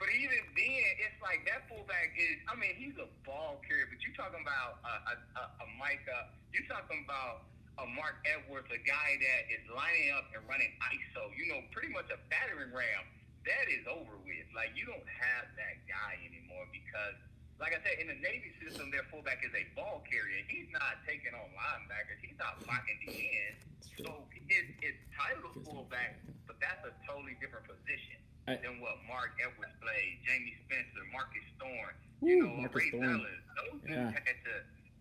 [0.00, 2.40] But even then, it's like that fullback is.
[2.48, 6.32] I mean, he's a ball carrier, but you're talking about a, a, a, a Micah.
[6.56, 10.68] You're talking about a a Marc Edwards, a guy that is lining up and running
[10.92, 13.04] ISO, you know, pretty much a battering ram,
[13.48, 14.46] that is over with.
[14.52, 17.16] Like, you don't have that guy anymore because,
[17.56, 20.44] like I said, in the Navy system, their fullback is a ball carrier.
[20.44, 22.20] He's not taking on linebackers.
[22.20, 23.56] He's not blocking the end.
[24.04, 29.30] So it, it's titled fullback, but that's a totally different position I- than what Marc
[29.42, 33.20] Edwards played, Jamie Spencer, Marcus Thorne, you know, Marcus Ray Thorne.
[33.22, 33.42] Zellars.
[33.56, 34.10] Those dudes Yeah.
[34.10, 34.54] had to,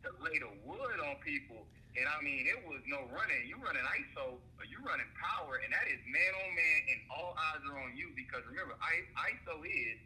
[0.05, 1.67] to lay the wood on people.
[1.97, 3.41] And I mean, it was no running.
[3.49, 7.33] You running ISO, or you running power, and that is man on man, and all
[7.51, 9.97] eyes are on you because remember, I, ISO is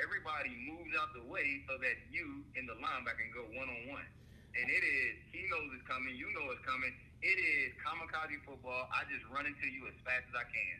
[0.00, 3.82] everybody moves out the way so that you and the linebacker can go one on
[3.92, 4.06] one.
[4.56, 6.92] And it is, he knows it's coming, you know it's coming.
[7.20, 8.88] It is kamikaze football.
[8.94, 10.76] I just run into you as fast as I can.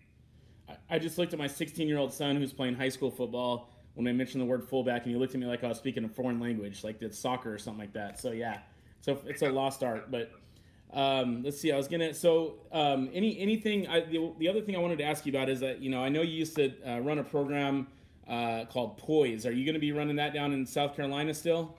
[0.91, 4.07] I- just looked at my 16 year old son who's playing high school football when
[4.07, 6.09] I mentioned the word fullback, and he looked at me like I was speaking a
[6.09, 8.19] foreign language, like it's soccer or something like that.
[8.19, 8.59] So yeah,
[9.01, 10.11] so it's a lost art.
[10.11, 10.33] But
[10.93, 12.15] um, let's see, I was gonna.
[12.15, 13.87] So um, any anything?
[13.89, 16.03] I, the, the other thing I wanted to ask you about is that you know
[16.03, 17.87] I know you used to uh, run a program
[18.29, 19.47] uh, called Poise.
[19.47, 21.77] Are you going to be running that down in South Carolina still?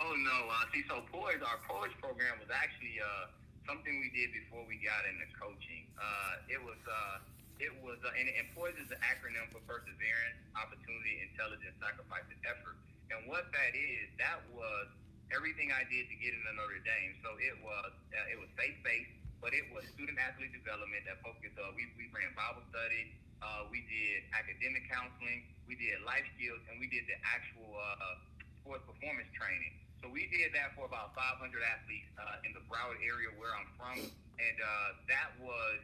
[0.00, 3.26] Oh no, uh, see, so poise, our poise program was actually uh,
[3.66, 5.86] something we did before we got into coaching.
[5.98, 7.22] Uh, it was, uh,
[7.62, 12.40] it was, uh, and, and poise is the acronym for perseverance, opportunity, intelligence, sacrifice, and
[12.46, 12.76] effort.
[13.12, 14.88] And what that is, that was
[15.30, 17.14] everything I did to get into Notre Dame.
[17.22, 21.20] So it was, uh, it was faith based, but it was student athlete development that
[21.20, 21.58] focused.
[21.58, 23.10] Uh, we we ran Bible study.
[23.42, 25.42] Uh, we did academic counseling.
[25.66, 28.22] We did life skills, and we did the actual uh,
[28.62, 29.74] sports performance training.
[30.02, 33.70] So we did that for about 500 athletes uh, in the Broward area where I'm
[33.78, 35.78] from, and uh, that was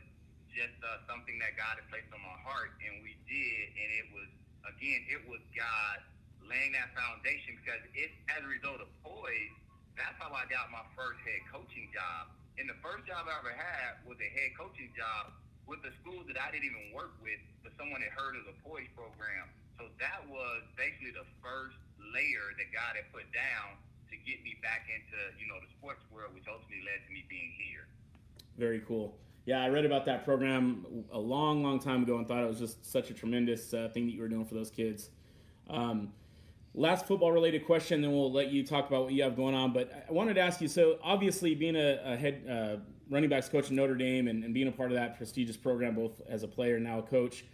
[0.51, 4.11] just uh, something that God had placed on my heart, and we did, and it
[4.11, 4.27] was
[4.67, 6.03] again, it was God
[6.43, 9.55] laying that foundation because it, as a result of poise,
[9.95, 12.35] that's how I got my first head coaching job.
[12.59, 15.31] And the first job I ever had was a head coaching job
[15.71, 18.57] with the schools that I didn't even work with, but someone had heard of the
[18.67, 19.47] poise program.
[19.79, 23.79] So that was basically the first layer that God had put down
[24.11, 27.25] to get me back into, you know, the sports world, which ultimately led to me
[27.29, 27.87] being here.
[28.57, 29.17] Very cool.
[29.47, 32.59] Yeah, I read about that program a long, long time ago and thought it was
[32.59, 35.11] just such a tremendous uh, thing that you were doing for those kids.
[35.71, 36.13] Um,
[36.75, 39.73] last football related question, then we'll let you talk about what you have going on.
[39.73, 42.77] But I wanted to ask you so, obviously, being a, a head uh,
[43.11, 45.95] running backs coach in Notre Dame and, and, being a part of that prestigious program,
[45.95, 47.45] both as a player and now a coach.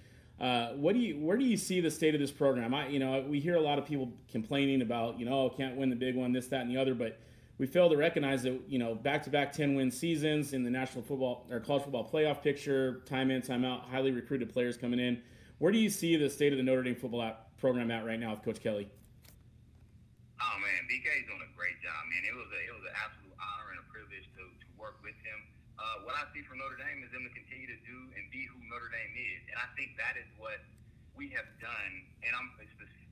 [0.41, 2.75] Uh, what do you, where do you see the state of this program?
[2.75, 5.91] I, you know, we hear a lot of people complaining about, you know, can't win
[5.91, 7.19] the big one, this, that, and the other, but
[7.59, 11.61] we fail to recognize that you know back-to-back 10-win seasons in the national football or
[11.61, 15.23] college football playoff picture, time in, time out, highly recruited players coming in.
[15.59, 18.35] Where do you see the state of the Notre Dame football program at right now
[18.35, 18.89] with Coach Kelly?
[20.43, 22.27] Oh man, BK's doing a great job, man.
[22.27, 25.15] It was a, it was an absolute honor and a privilege to, to work with
[25.23, 25.39] him.
[25.85, 28.49] Uh, what I see from Notre Dame is them to continue to do and be
[28.49, 30.57] who Notre Dame is, and I think that is what
[31.13, 31.93] we have done,
[32.25, 32.49] and I'm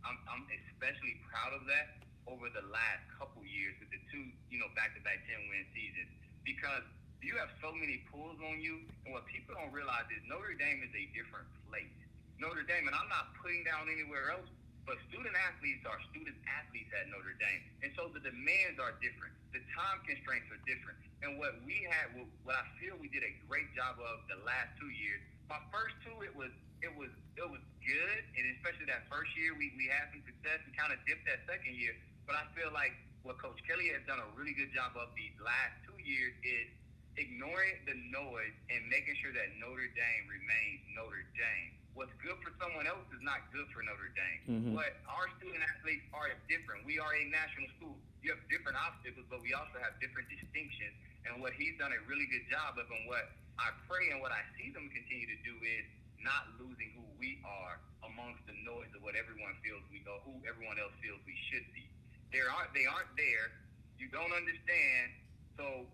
[0.08, 4.58] I'm, I'm especially proud of that over the last couple years with the two, you
[4.58, 6.10] know, back-to-back 10-win seasons.
[6.42, 6.82] Because
[7.22, 10.82] you have so many pulls on you, and what people don't realize is Notre Dame
[10.82, 11.94] is a different place.
[12.42, 14.50] Notre Dame, and I'm not putting down anywhere else,
[14.84, 19.34] but student athletes are student athletes at Notre Dame, and so the demands are different.
[19.54, 23.32] The time constraints are different, and what we had, what I feel we did a
[23.46, 25.22] great job of the last two years.
[25.46, 26.50] My first two, it was
[26.82, 30.58] it was it was good, and especially that first year, we, we had some success.
[30.66, 31.94] We kind of dipped that second year,
[32.26, 32.92] but I feel like
[33.22, 36.66] what Coach Kelly has done a really good job of these last two years is
[37.14, 41.81] ignoring the noise and making sure that Notre Dame remains Notre Dame.
[41.92, 44.40] What's good for someone else is not good for Notre Dame.
[44.48, 44.74] Mhm.
[44.74, 46.84] But our student athletes are different.
[46.88, 48.00] We are a national school.
[48.24, 50.96] You have different obstacles, but we also have different distinctions.
[51.28, 53.28] And what he's done a really good job of, and what
[53.58, 55.84] I pray and what I see them continue to do is
[56.18, 60.40] not losing who we are amongst the noise of what everyone feels we or who
[60.48, 61.86] everyone else feels we should be.
[62.32, 63.52] They aren't they aren't there.
[63.98, 65.12] You don't understand.
[65.56, 65.86] So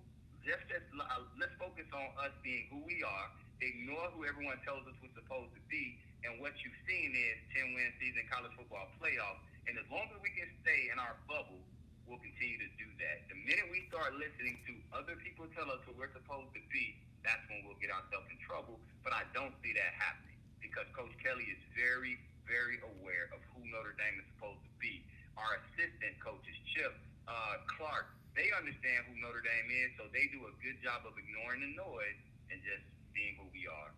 [0.46, 3.28] just just uh, let's focus on us being who we are.
[3.58, 5.98] Ignore who everyone tells us we're supposed to be.
[6.22, 9.42] And what you've seen is 10 win season college football playoffs.
[9.66, 11.58] And as long as we can stay in our bubble,
[12.06, 13.26] we'll continue to do that.
[13.26, 16.94] The minute we start listening to other people tell us who we're supposed to be,
[17.26, 18.78] that's when we'll get ourselves in trouble.
[19.02, 23.66] But I don't see that happening because Coach Kelly is very, very aware of who
[23.66, 25.02] Notre Dame is supposed to be.
[25.34, 26.94] Our assistant coaches, Chip,
[27.26, 31.18] uh, Clark, they understand who Notre Dame is, so they do a good job of
[31.18, 32.18] ignoring the noise
[32.50, 32.84] and just
[33.14, 33.90] being who we are.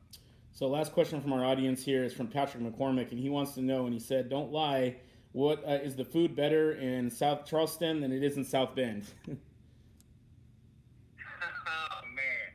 [0.53, 3.63] So, last question from our audience here is from Patrick McCormick, and he wants to
[3.63, 4.97] know, and he said, "Don't lie.
[5.33, 9.07] What uh, is the food better in South Charleston than it is in South Bend?"
[9.29, 9.37] oh
[12.13, 12.47] man,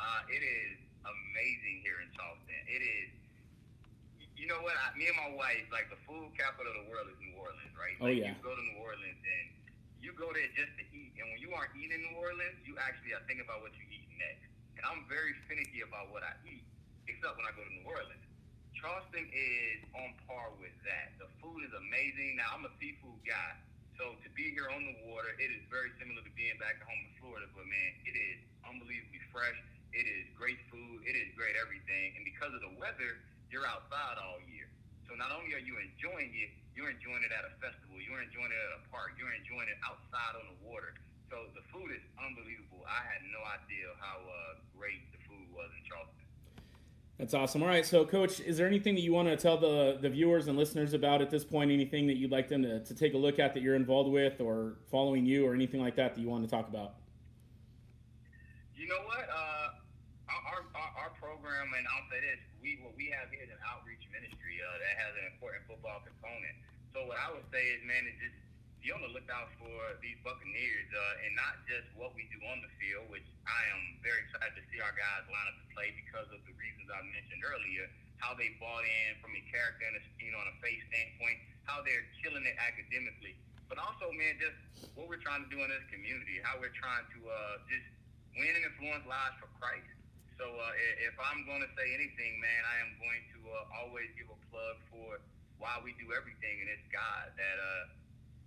[0.00, 2.66] uh, it is amazing here in South Bend.
[2.66, 3.10] It is.
[4.34, 4.74] You know what?
[4.74, 7.78] I, me and my wife, like the food capital of the world is New Orleans,
[7.78, 7.94] right?
[8.02, 8.34] Oh, like, oh yeah.
[8.34, 9.46] You go to New Orleans and
[10.02, 13.14] you go there just to eat, and when you aren't eating New Orleans, you actually
[13.14, 14.51] are thinking about what you eat next.
[14.82, 16.66] I'm very finicky about what I eat,
[17.06, 18.26] except when I go to New Orleans.
[18.74, 21.14] Charleston is on par with that.
[21.22, 22.34] The food is amazing.
[22.34, 23.54] Now I'm a seafood guy,
[23.94, 26.84] so to be here on the water, it is very similar to being back at
[26.84, 27.46] home in Florida.
[27.54, 29.54] But man, it is unbelievably fresh.
[29.94, 31.06] It is great food.
[31.06, 32.18] It is great everything.
[32.18, 33.22] And because of the weather,
[33.54, 34.66] you're outside all year.
[35.06, 38.00] So not only are you enjoying it, you're enjoying it at a festival.
[38.02, 39.14] You're enjoying it at a park.
[39.20, 40.96] You're enjoying it outside on the water.
[41.32, 42.84] So the food is unbelievable.
[42.84, 46.28] I had no idea how uh, great the food was in Charleston.
[47.16, 47.64] That's awesome.
[47.64, 50.44] All right, so coach, is there anything that you want to tell the the viewers
[50.52, 51.72] and listeners about at this point?
[51.72, 54.44] Anything that you'd like them to, to take a look at that you're involved with,
[54.44, 57.00] or following you, or anything like that that you want to talk about?
[58.76, 59.24] You know what?
[59.24, 59.72] Uh,
[60.28, 63.62] our, our, our program, and I'll say this, we what we have here is an
[63.64, 66.60] outreach ministry uh, that has an important football component.
[66.92, 68.36] So what I would say is, man, is just
[68.82, 72.58] be on the lookout for these Buccaneers, uh, and not just what we do on
[72.66, 75.94] the field, which I am very excited to see our guys line up to play
[75.94, 77.86] because of the reasons I mentioned earlier,
[78.18, 81.38] how they bought in from a character and a you know on a faith standpoint,
[81.62, 83.38] how they're killing it academically,
[83.70, 84.58] but also, man, just
[84.98, 87.86] what we're trying to do in this community, how we're trying to uh, just
[88.34, 89.86] win and influence lives for Christ.
[90.42, 94.10] So uh, if I'm going to say anything, man, I am going to uh, always
[94.18, 95.22] give a plug for
[95.62, 97.58] why we do everything, and it's God that.
[97.62, 98.01] Uh,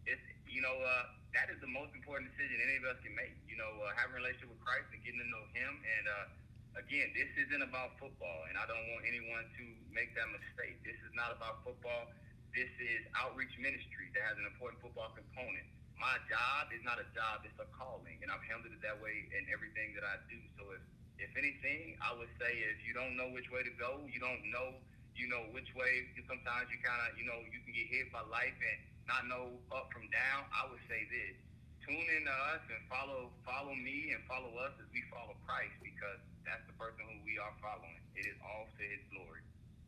[0.05, 3.35] it's you know uh, that is the most important decision any of us can make.
[3.49, 5.71] You know, uh, having a relationship with Christ and getting to know Him.
[5.83, 10.31] And uh, again, this isn't about football, and I don't want anyone to make that
[10.31, 10.79] mistake.
[10.87, 12.07] This is not about football.
[12.55, 15.67] This is outreach ministry that has an important football component.
[15.99, 19.27] My job is not a job; it's a calling, and I've handled it that way
[19.35, 20.39] in everything that I do.
[20.55, 20.83] So if
[21.19, 24.43] if anything, I would say if you don't know which way to go, you don't
[24.51, 24.75] know,
[25.15, 26.11] you know which way.
[26.27, 29.55] Sometimes you kind of, you know, you can get hit by life and not know
[29.73, 31.37] up from down, I would say this:
[31.81, 35.77] tune in to us and follow follow me and follow us as we follow Christ,
[35.81, 37.97] because that's the person who we are following.
[38.17, 39.41] It is all to His glory.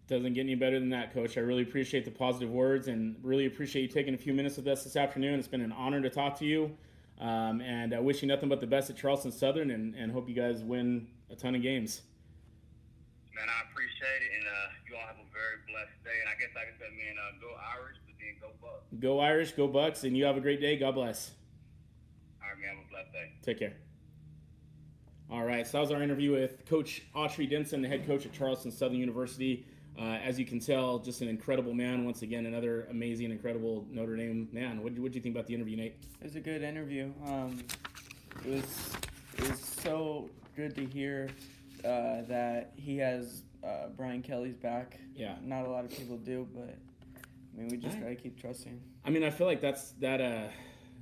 [0.08, 1.38] Doesn't get any better than that, Coach.
[1.38, 4.68] I really appreciate the positive words and really appreciate you taking a few minutes with
[4.68, 5.38] us this afternoon.
[5.38, 6.78] It's been an honor to talk to you.
[7.20, 10.30] Um, and I wish you nothing but the best at Charleston Southern and, and hope
[10.30, 12.04] you guys win a ton of games.
[13.34, 16.18] Man, I appreciate it, and uh, you all have a very blessed day.
[16.26, 17.87] And I guess, like I said, man, uh, go Irish,
[19.00, 20.78] go Irish, go Bucks, and you have a great day.
[20.78, 21.32] God bless.
[22.42, 23.32] All right, man, have a blessed day.
[23.44, 23.74] Take care.
[25.30, 28.32] All right, so that was our interview with Coach Autry Denson, the head coach at
[28.32, 29.66] Charleston Southern University.
[30.00, 32.06] Uh, as you can tell, just an incredible man.
[32.06, 34.82] Once again, another amazing, incredible Notre Dame man.
[34.84, 35.96] What did you think about the interview, Nate?
[36.22, 37.12] It was a good interview.
[37.26, 37.60] Um,
[38.46, 38.92] it was
[39.38, 41.30] it was so good to hear
[41.84, 44.98] uh, that he has uh, Brian Kelly's back.
[45.16, 45.36] Yeah.
[45.44, 46.78] Not a lot of people do, but
[47.58, 48.80] I mean, we just gotta keep trusting.
[49.04, 50.48] I mean, I feel like that's that uh,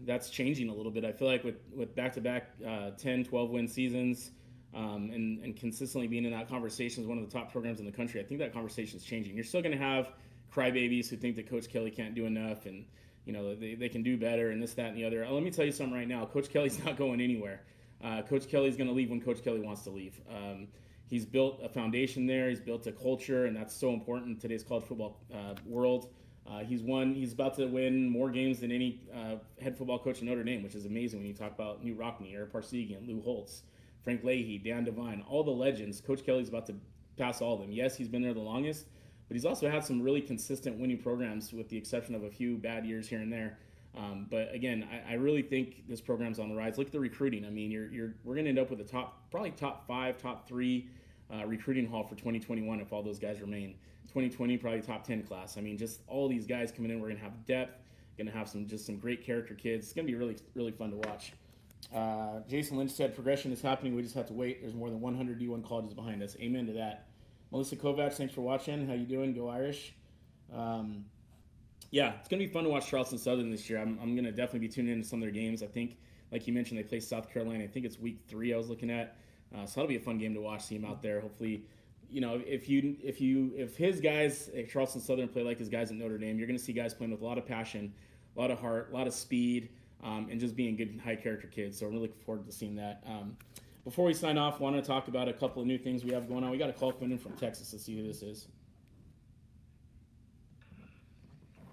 [0.05, 1.03] that's changing a little bit.
[1.03, 2.51] I feel like with with back to back
[2.97, 4.31] 10, 12 win seasons.
[4.73, 7.85] Um, and, and consistently being in that conversation as one of the top programs in
[7.85, 9.33] the country, I think that conversation is changing.
[9.33, 10.11] You're still going to have
[10.53, 12.85] crybabies who think that Coach Kelly can't do enough and
[13.25, 15.25] you know they, they can do better and this, that, and the other.
[15.25, 16.25] Uh, let me tell you something right now.
[16.25, 17.61] Coach Kelly's not going anywhere.
[18.03, 20.19] Uh, Coach Kelly's going to leave when Coach Kelly wants to leave.
[20.29, 20.67] Um,
[21.07, 22.49] he's built a foundation there.
[22.49, 26.09] He's built a culture, and that's so important in today's college football uh, world.
[26.49, 27.15] Uh, he's won.
[27.15, 30.61] He's about to win more games than any uh, head football coach in Notre Dame,
[30.61, 33.63] which is amazing when you talk about Knute Rockne, Ara Parseghian, Lou Holtz,
[34.03, 36.01] Frank Leahy, Dan Devine, all the legends.
[36.01, 36.75] Coach Kelly's about to
[37.17, 37.71] pass all of them.
[37.71, 38.85] Yes, he's been there the longest,
[39.27, 42.57] but he's also had some really consistent winning programs, with the exception of a few
[42.57, 43.57] bad years here and there.
[43.97, 46.77] Um, but again, I, I really think this program's on the rise.
[46.77, 47.45] Look at the recruiting.
[47.45, 50.17] I mean, you're, you're we're going to end up with a top, probably top five,
[50.17, 50.89] top three
[51.33, 53.75] uh, recruiting haul for 2021 if all those guys remain.
[54.15, 55.57] 2020 probably top 10 class.
[55.57, 57.01] I mean, just all these guys coming in.
[57.01, 57.81] We're to have depth.
[58.17, 59.87] To have some just some great character kids.
[59.87, 61.33] It's to be really really fun to watch.
[61.93, 63.93] Uh, Jason Lynch said progression is happening.
[63.93, 64.61] We just have to wait.
[64.61, 66.37] There's more than 100 D1 colleges behind us.
[66.39, 67.09] Amen to that.
[67.51, 68.87] Melissa Kovac, thanks for watching.
[68.87, 69.33] How you doing?
[69.33, 69.93] Go Irish.
[70.53, 71.03] Um,
[71.91, 73.79] yeah, it's gonna be fun to watch Charleston Southern this year.
[73.79, 75.61] I'm, I'm gonna definitely be tuning into some of their games.
[75.61, 75.97] I think,
[76.31, 77.65] like you mentioned, they play South Carolina.
[77.65, 78.53] I think it's week three.
[78.53, 79.17] I was looking at,
[79.53, 80.63] uh, so that'll be a fun game to watch.
[80.63, 81.19] See him out there.
[81.19, 81.65] Hopefully,
[82.15, 85.67] you know, if you if you if his guys at Charleston Southern play like his
[85.67, 87.93] guys at Notre Dame, you're gonna see guys playing with a lot of passion,
[88.37, 89.67] a lot of heart, a lot of speed,
[90.01, 91.77] um, and just being good high character kids.
[91.77, 93.03] So I'm really looking forward to seeing that.
[93.05, 93.35] Um,
[93.83, 96.29] before we sign off, want to talk about a couple of new things we have
[96.29, 96.51] going on.
[96.51, 97.73] We got a call coming in from Texas.
[97.73, 98.47] Let's see who this is.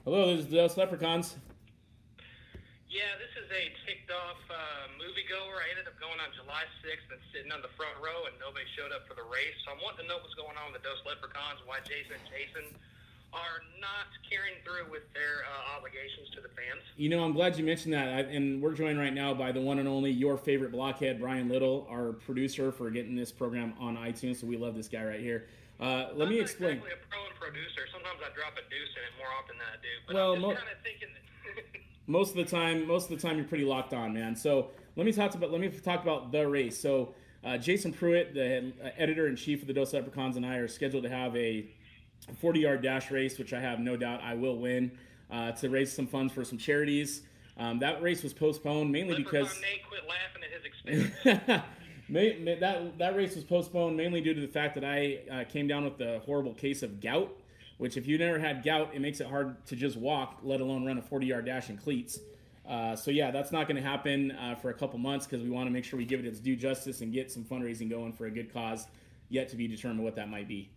[0.02, 1.36] Hello, this is the Leprechauns.
[2.92, 5.56] Yeah, this is a ticked off uh, moviegoer.
[5.64, 8.68] I ended up going on July 6th and sitting on the front row, and nobody
[8.76, 9.56] showed up for the race.
[9.64, 12.26] So I'm wanting to know what's going on with the Dos Leprechauns, why Jason and
[12.28, 12.68] Jason
[13.32, 16.84] are not carrying through with their uh, obligations to the fans.
[17.00, 18.12] You know, I'm glad you mentioned that.
[18.12, 21.48] I, and we're joined right now by the one and only your favorite blockhead, Brian
[21.48, 24.44] Little, our producer for getting this program on iTunes.
[24.44, 25.48] So we love this guy right here.
[25.80, 26.76] Uh, let I'm me explain.
[26.76, 27.88] Exactly a pro and producer.
[27.88, 29.92] Sometimes I drop a deuce in it more often than I do.
[30.04, 31.80] But Well, I'm mo- kind of thinking that.
[32.06, 34.34] most of the time most of the time you're pretty locked on man.
[34.36, 36.78] So let me talk about let me talk about the race.
[36.78, 40.56] So uh, jason pruitt the uh, editor in chief of the dos leprechauns and i
[40.58, 41.66] are scheduled to have a
[42.40, 44.92] 40 yard dash race which i have no doubt i will win.
[45.30, 47.22] Uh, to raise some funds for some charities.
[47.56, 50.64] Um, that race was postponed mainly Leprechaun because Nate quit laughing at his
[51.16, 51.62] expense.
[52.08, 55.44] May, may- that that race was postponed mainly due to the fact that I uh,
[55.44, 57.30] came down with the horrible case of gout,
[57.82, 60.86] which if you never had gout, it makes it hard to just walk, let alone
[60.86, 62.14] run a 40 yard dash in cleats.
[62.62, 65.50] Uh, so yeah, that's not going to happen uh, for a couple months because we
[65.50, 68.14] want to make sure we give it its due justice and get some fundraising going
[68.14, 68.86] for a good cause.
[69.34, 70.70] Yet to be determined what that might be.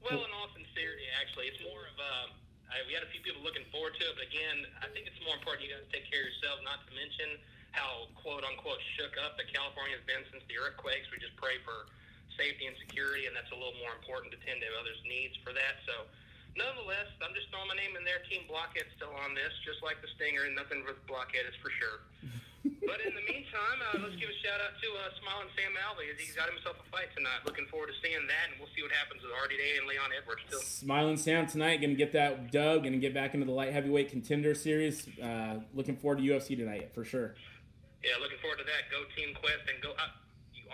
[0.00, 2.28] Well, in all sincerity, actually, it's more of um,
[2.72, 5.20] I, we had a few people looking forward to it, but again, I think it's
[5.20, 6.64] more important you guys take care of yourself.
[6.64, 7.36] Not to mention
[7.76, 11.12] how quote unquote shook up that California has been since the earthquakes.
[11.12, 11.92] We just pray for
[12.40, 15.52] safety and security, and that's a little more important to tend to others' needs for
[15.52, 15.84] that.
[15.84, 16.08] So.
[16.58, 18.26] Nonetheless, I'm just throwing my name in there.
[18.26, 21.70] Team Blockhead's still on this, just like the Stinger, and nothing with Blockhead is for
[21.70, 22.02] sure.
[22.90, 26.12] but in the meantime, uh, let's give a shout out to uh, Smiling Sam Alvey
[26.12, 27.40] as he's got himself a fight tonight.
[27.46, 30.44] Looking forward to seeing that, and we'll see what happens with RDA and Leon Edwards
[30.50, 30.60] too.
[30.60, 33.72] Smiling Sam tonight, going to get that dub, going to get back into the light
[33.72, 35.08] heavyweight contender series.
[35.16, 37.38] Uh, looking forward to UFC tonight for sure.
[38.04, 38.92] Yeah, looking forward to that.
[38.92, 39.96] Go Team Quest and go.
[39.96, 40.12] Uh,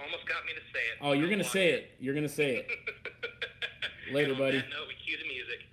[0.02, 0.98] almost got me to say it.
[1.00, 1.90] Oh, you're going to say it.
[1.98, 2.68] You're going to say it.
[4.12, 4.58] Later, buddy.
[4.58, 5.66] That note, we cue the music.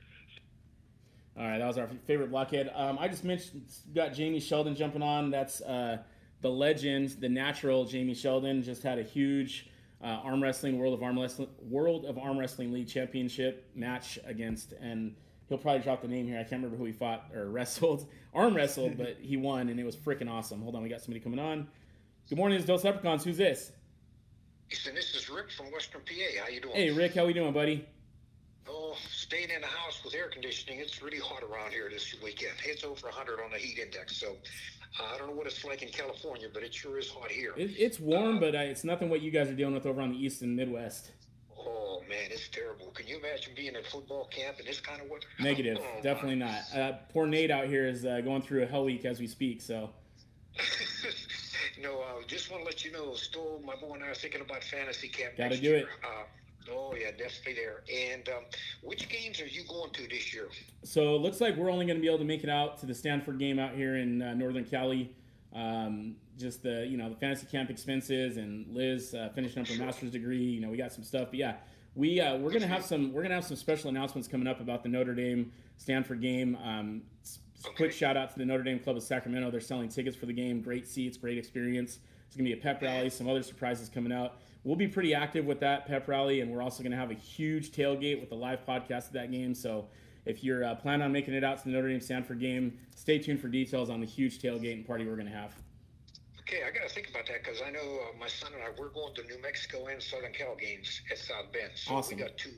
[1.38, 2.72] All right, that was our favorite blockhead.
[2.76, 3.64] Um, I just mentioned
[3.94, 5.32] got Jamie Sheldon jumping on.
[5.32, 5.98] That's uh,
[6.42, 8.62] the legend, the natural Jamie Sheldon.
[8.62, 9.70] Just had a huge
[10.04, 14.74] uh, arm wrestling world of arm wrestling World of Arm Wrestling League championship match against,
[14.74, 15.16] and
[15.50, 16.38] he'll probably drop the name here.
[16.38, 19.86] I can't remember who he fought or wrestled, arm wrestled, but he won, and it
[19.86, 20.62] was freaking awesome.
[20.62, 21.68] Hold on, we got somebody coming on.
[22.30, 23.24] Good morning, it's Dos Leprechauns.
[23.24, 23.72] Who's this?
[24.70, 26.44] Listen, this is Rick from Western PA.
[26.44, 26.76] How you doing?
[26.76, 27.86] Hey, Rick, how we doing, buddy?
[28.68, 30.80] Oh, staying in the house with air conditioning.
[30.80, 32.54] It's really hot around here this weekend.
[32.66, 34.18] It's over 100 on the heat index.
[34.18, 34.38] So
[35.00, 37.54] uh, I don't know what it's like in California, but it sure is hot here.
[37.58, 40.12] It, it's warm, but uh, it's nothing what you guys are dealing with over on
[40.12, 41.12] the east and Midwest.
[41.58, 42.88] Oh man, it's terrible.
[42.92, 45.26] Can you imagine being in football camp in this kind of weather?
[45.40, 46.62] Negative, Oh, definitely not.
[46.76, 49.62] Uh, poor Nate out here is uh, going through a hell week as we speak.
[49.62, 49.90] So
[51.84, 54.42] no, I just want to let you know, still, my boy and I are thinking
[54.42, 55.34] about fantasy camp.
[55.38, 55.78] Gotta do year.
[55.80, 55.88] it.
[56.04, 57.84] Uh, oh yeah, definitely there.
[57.94, 58.44] And um,
[58.82, 60.48] which games are you going to this year?
[60.84, 62.86] So it looks like we're only going to be able to make it out to
[62.86, 65.14] the Stanford game out here in uh, Northern Cali.
[65.54, 69.76] Um, just the you know the fantasy camp expenses and Liz uh, finishing up her
[69.76, 70.42] master's degree.
[70.42, 71.56] You know we got some stuff, but yeah,
[71.96, 74.84] we uh, we're gonna have some we're gonna have some special announcements coming up about
[74.84, 76.58] the Notre Dame Stanford game.
[76.64, 77.04] Um,
[77.66, 79.52] s- Quick shout out to the Notre Dame Club of Sacramento.
[79.52, 80.62] They're selling tickets for the game.
[80.62, 82.00] Great seats, great experience.
[82.28, 83.10] It's gonna be a pep rally.
[83.10, 84.40] Some other surprises coming out.
[84.64, 87.72] We'll be pretty active with that pep rally, and we're also gonna have a huge
[87.72, 89.54] tailgate with the live podcast of that game.
[89.54, 89.88] So
[90.26, 93.20] if you're uh, planning on making it out to the Notre Dame Stanford game, stay
[93.20, 95.54] tuned for details on the huge tailgate and party we're going to have.
[96.40, 98.68] Okay, I got to think about that because I know uh, my son and I
[98.80, 101.72] we're going to New Mexico and Southern Cal games at South Bend.
[101.76, 102.18] So Awesome.
[102.18, 102.52] we got two.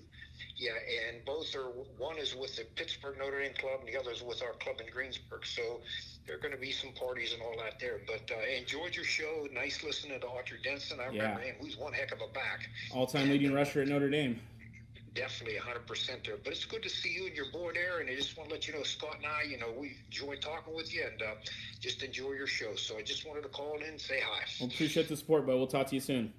[0.57, 0.71] Yeah,
[1.09, 1.67] and both are
[1.97, 4.77] one is with the Pittsburgh Notre Dame club, and the other is with our club
[4.79, 5.45] in Greensburg.
[5.45, 5.81] So
[6.25, 7.99] there are going to be some parties and all that there.
[8.07, 9.47] But uh, enjoyed your show.
[9.53, 10.99] Nice listening to Autry Denson.
[10.99, 11.51] I remember Yeah.
[11.51, 11.55] him.
[11.59, 12.69] He was one heck of a back.
[12.93, 14.39] All-time leading rusher at Notre Dame.
[15.13, 16.35] Definitely 100% there.
[16.43, 17.99] But it's good to see you and your boy there.
[17.99, 20.35] And I just want to let you know, Scott and I, you know, we enjoy
[20.35, 21.35] talking with you and uh,
[21.79, 22.75] just enjoy your show.
[22.75, 24.43] So I just wanted to call in and say hi.
[24.59, 26.33] Well, appreciate the support, but we'll talk to you soon.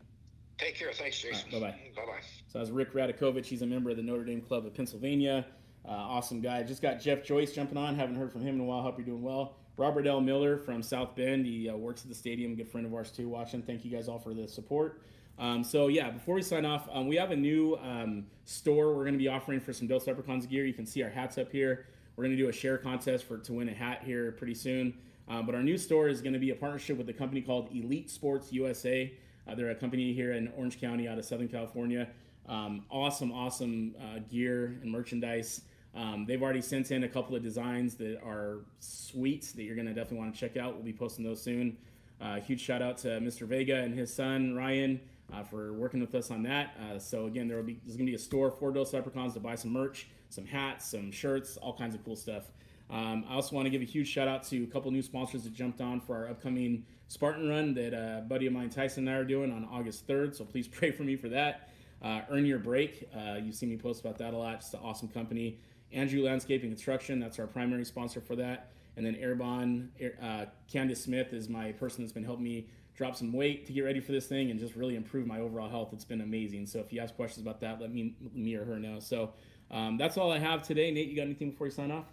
[0.58, 0.92] Take care.
[0.92, 1.50] Thanks, Jason.
[1.50, 1.74] bye-bye.
[1.94, 2.20] Bye bye.
[2.46, 3.46] So that's Rick Radakovich.
[3.46, 5.46] He's a member of the Notre Dame Club of Pennsylvania.
[5.86, 6.62] Uh, awesome guy.
[6.62, 7.94] Just got Jeff Joyce jumping on.
[7.94, 8.82] Haven't heard from him in a while.
[8.82, 9.56] Hope you're doing well.
[9.76, 10.20] Robert L.
[10.20, 11.44] Miller from South Bend.
[11.44, 12.54] He uh, works at the stadium.
[12.54, 13.28] Good friend of ours too.
[13.28, 13.62] Watching.
[13.62, 15.02] Thank you guys all for the support.
[15.38, 19.04] Um, so yeah, before we sign off, um, we have a new um, store we're
[19.04, 20.64] going to be offering for some Dos Leprechauns gear.
[20.64, 21.86] You can see our hats up here.
[22.16, 24.94] We're going to do a share contest for to win a hat here pretty soon.
[25.28, 27.68] Uh, but our new store is going to be a partnership with a company called
[27.72, 29.12] Elite Sports USA.
[29.46, 32.08] Uh, they're a company here in Orange County out of Southern California.
[32.48, 35.62] Um, awesome, awesome uh, gear and merchandise.
[35.94, 39.86] Um, they've already sent in a couple of designs that are sweet that you're going
[39.86, 40.74] to definitely want to check out.
[40.74, 41.78] We'll be posting those soon.
[42.20, 43.46] Uh, huge shout out to Mr.
[43.46, 45.00] Vega and his son Ryan
[45.32, 46.76] uh, for working with us on that.
[46.80, 49.34] Uh, so again, there will be there's going to be a store for Dos Leprechauns
[49.34, 52.44] to buy some merch, some hats, some shirts, all kinds of cool stuff.
[52.90, 55.42] Um, I also want to give a huge shout out to a couple new sponsors
[55.44, 59.06] that jumped on for our upcoming Spartan run that uh, a buddy of mine Tyson
[59.06, 60.36] and I are doing on August 3rd.
[60.36, 61.70] So please pray for me for that.
[62.02, 63.08] Uh, Earn Your Break.
[63.16, 64.60] Uh, you've seen me post about that a lot.
[64.60, 65.58] Just an awesome company.
[65.92, 67.20] Andrew Landscaping Construction.
[67.20, 68.70] That's our primary sponsor for that.
[68.96, 69.88] And then Arbonne,
[70.22, 73.82] uh, Candace Smith is my person that's been helping me drop some weight to get
[73.82, 75.90] ready for this thing and just really improve my overall health.
[75.92, 76.66] It's been amazing.
[76.66, 79.00] So if you ask questions about that, let me me or her know.
[79.00, 79.32] So
[79.70, 80.90] um, that's all I have today.
[80.90, 82.06] Nate, you got anything before you sign off?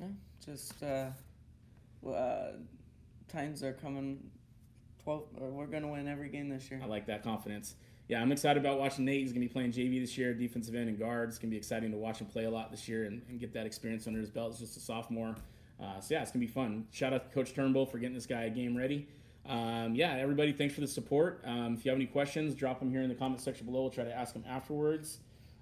[0.00, 0.06] No,
[0.44, 1.06] just uh,
[2.08, 2.52] uh,
[3.28, 4.30] Titans are coming.
[5.02, 6.80] Twelve, we're gonna win every game this year.
[6.82, 7.76] I like that confidence.
[8.08, 9.22] Yeah, I'm excited about watching Nate.
[9.22, 11.28] He's gonna be playing JV this year, defensive end and guard.
[11.28, 13.52] It's gonna be exciting to watch him play a lot this year and, and get
[13.54, 15.34] that experience under his belt as just a sophomore.
[15.80, 16.86] Uh, so yeah, it's gonna be fun.
[16.90, 19.08] Shout out to Coach Turnbull for getting this guy a game ready.
[19.48, 21.40] Um, yeah, everybody, thanks for the support.
[21.44, 23.82] Um, if you have any questions, drop them here in the comment section below.
[23.82, 25.18] We'll try to ask them afterwards.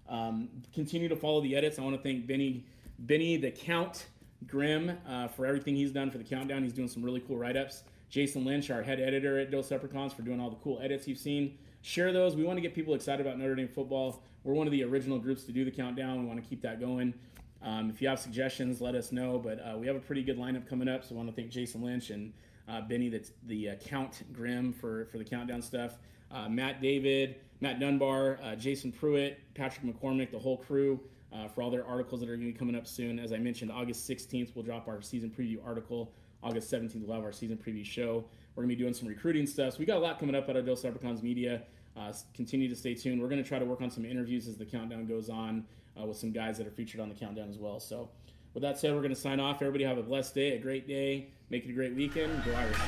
[0.08, 1.78] Um, continue to follow the edits.
[1.78, 2.64] I want to thank Benny,
[2.98, 4.06] Benny the Count
[4.46, 6.62] Grimm uh, for everything he's done for the countdown.
[6.62, 7.84] He's doing some really cool write-ups.
[8.10, 11.18] Jason Lynch, our head editor at Dos Leprechauns, for doing all the cool edits you've
[11.18, 11.58] seen.
[11.82, 12.36] Share those.
[12.36, 14.22] We want to get people excited about Notre Dame football.
[14.44, 16.20] We're one of the original groups to do the countdown.
[16.20, 17.14] We want to keep that going.
[17.62, 19.38] Um, if you have suggestions, let us know.
[19.38, 21.50] But uh, we have a pretty good lineup coming up, so I want to thank
[21.50, 22.32] Jason Lynch and
[22.68, 25.98] uh, Benny, that's the uh, Count Grimm for for the countdown stuff.
[26.30, 31.00] Uh, Matt David, Matt Dunbar, uh, Jason Pruitt, Patrick McCormick, the whole crew
[31.34, 33.18] uh, for all their articles that are going to be coming up soon.
[33.18, 36.12] As I mentioned, August 16th we'll drop our season preview article.
[36.42, 38.24] August 17th we'll have our season preview show.
[38.54, 39.74] We're going to be doing some recruiting stuff.
[39.74, 41.62] So we got a lot coming up of Dos Leprechauns Media.
[41.96, 43.20] Uh, continue to stay tuned.
[43.20, 45.64] We're going to try to work on some interviews as the countdown goes on
[46.00, 47.80] uh, with some guys that are featured on the countdown as well.
[47.80, 48.10] So,
[48.52, 49.62] with that said, we're going to sign off.
[49.62, 51.30] Everybody have a blessed day, a great day.
[51.50, 52.44] Make it a great weekend.
[52.44, 52.78] Go Irish.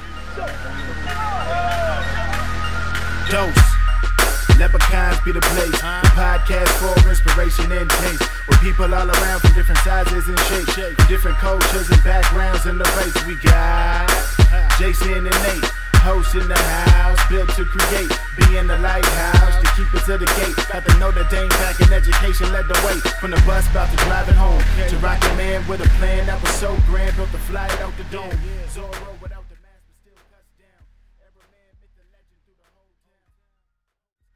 [3.31, 3.66] Dos.
[4.67, 5.71] Leprechauns be the place.
[5.71, 8.27] The podcast for inspiration and taste.
[8.49, 10.75] With people all around from different sizes and shapes.
[10.75, 13.15] From different cultures and backgrounds in the race.
[13.31, 14.11] We got
[14.77, 15.71] Jason and Nate
[16.03, 20.19] host in the house, built to create, be in the lighthouse to keep us to
[20.19, 20.55] the gate.
[20.71, 23.97] Got to know Dame back in education, led the way from the bus about to
[24.05, 24.63] drive it home.
[24.91, 28.05] To rocket man with a plan that was so grand, built the flight out the
[28.11, 28.35] dome.
[28.71, 29.46] Zorro without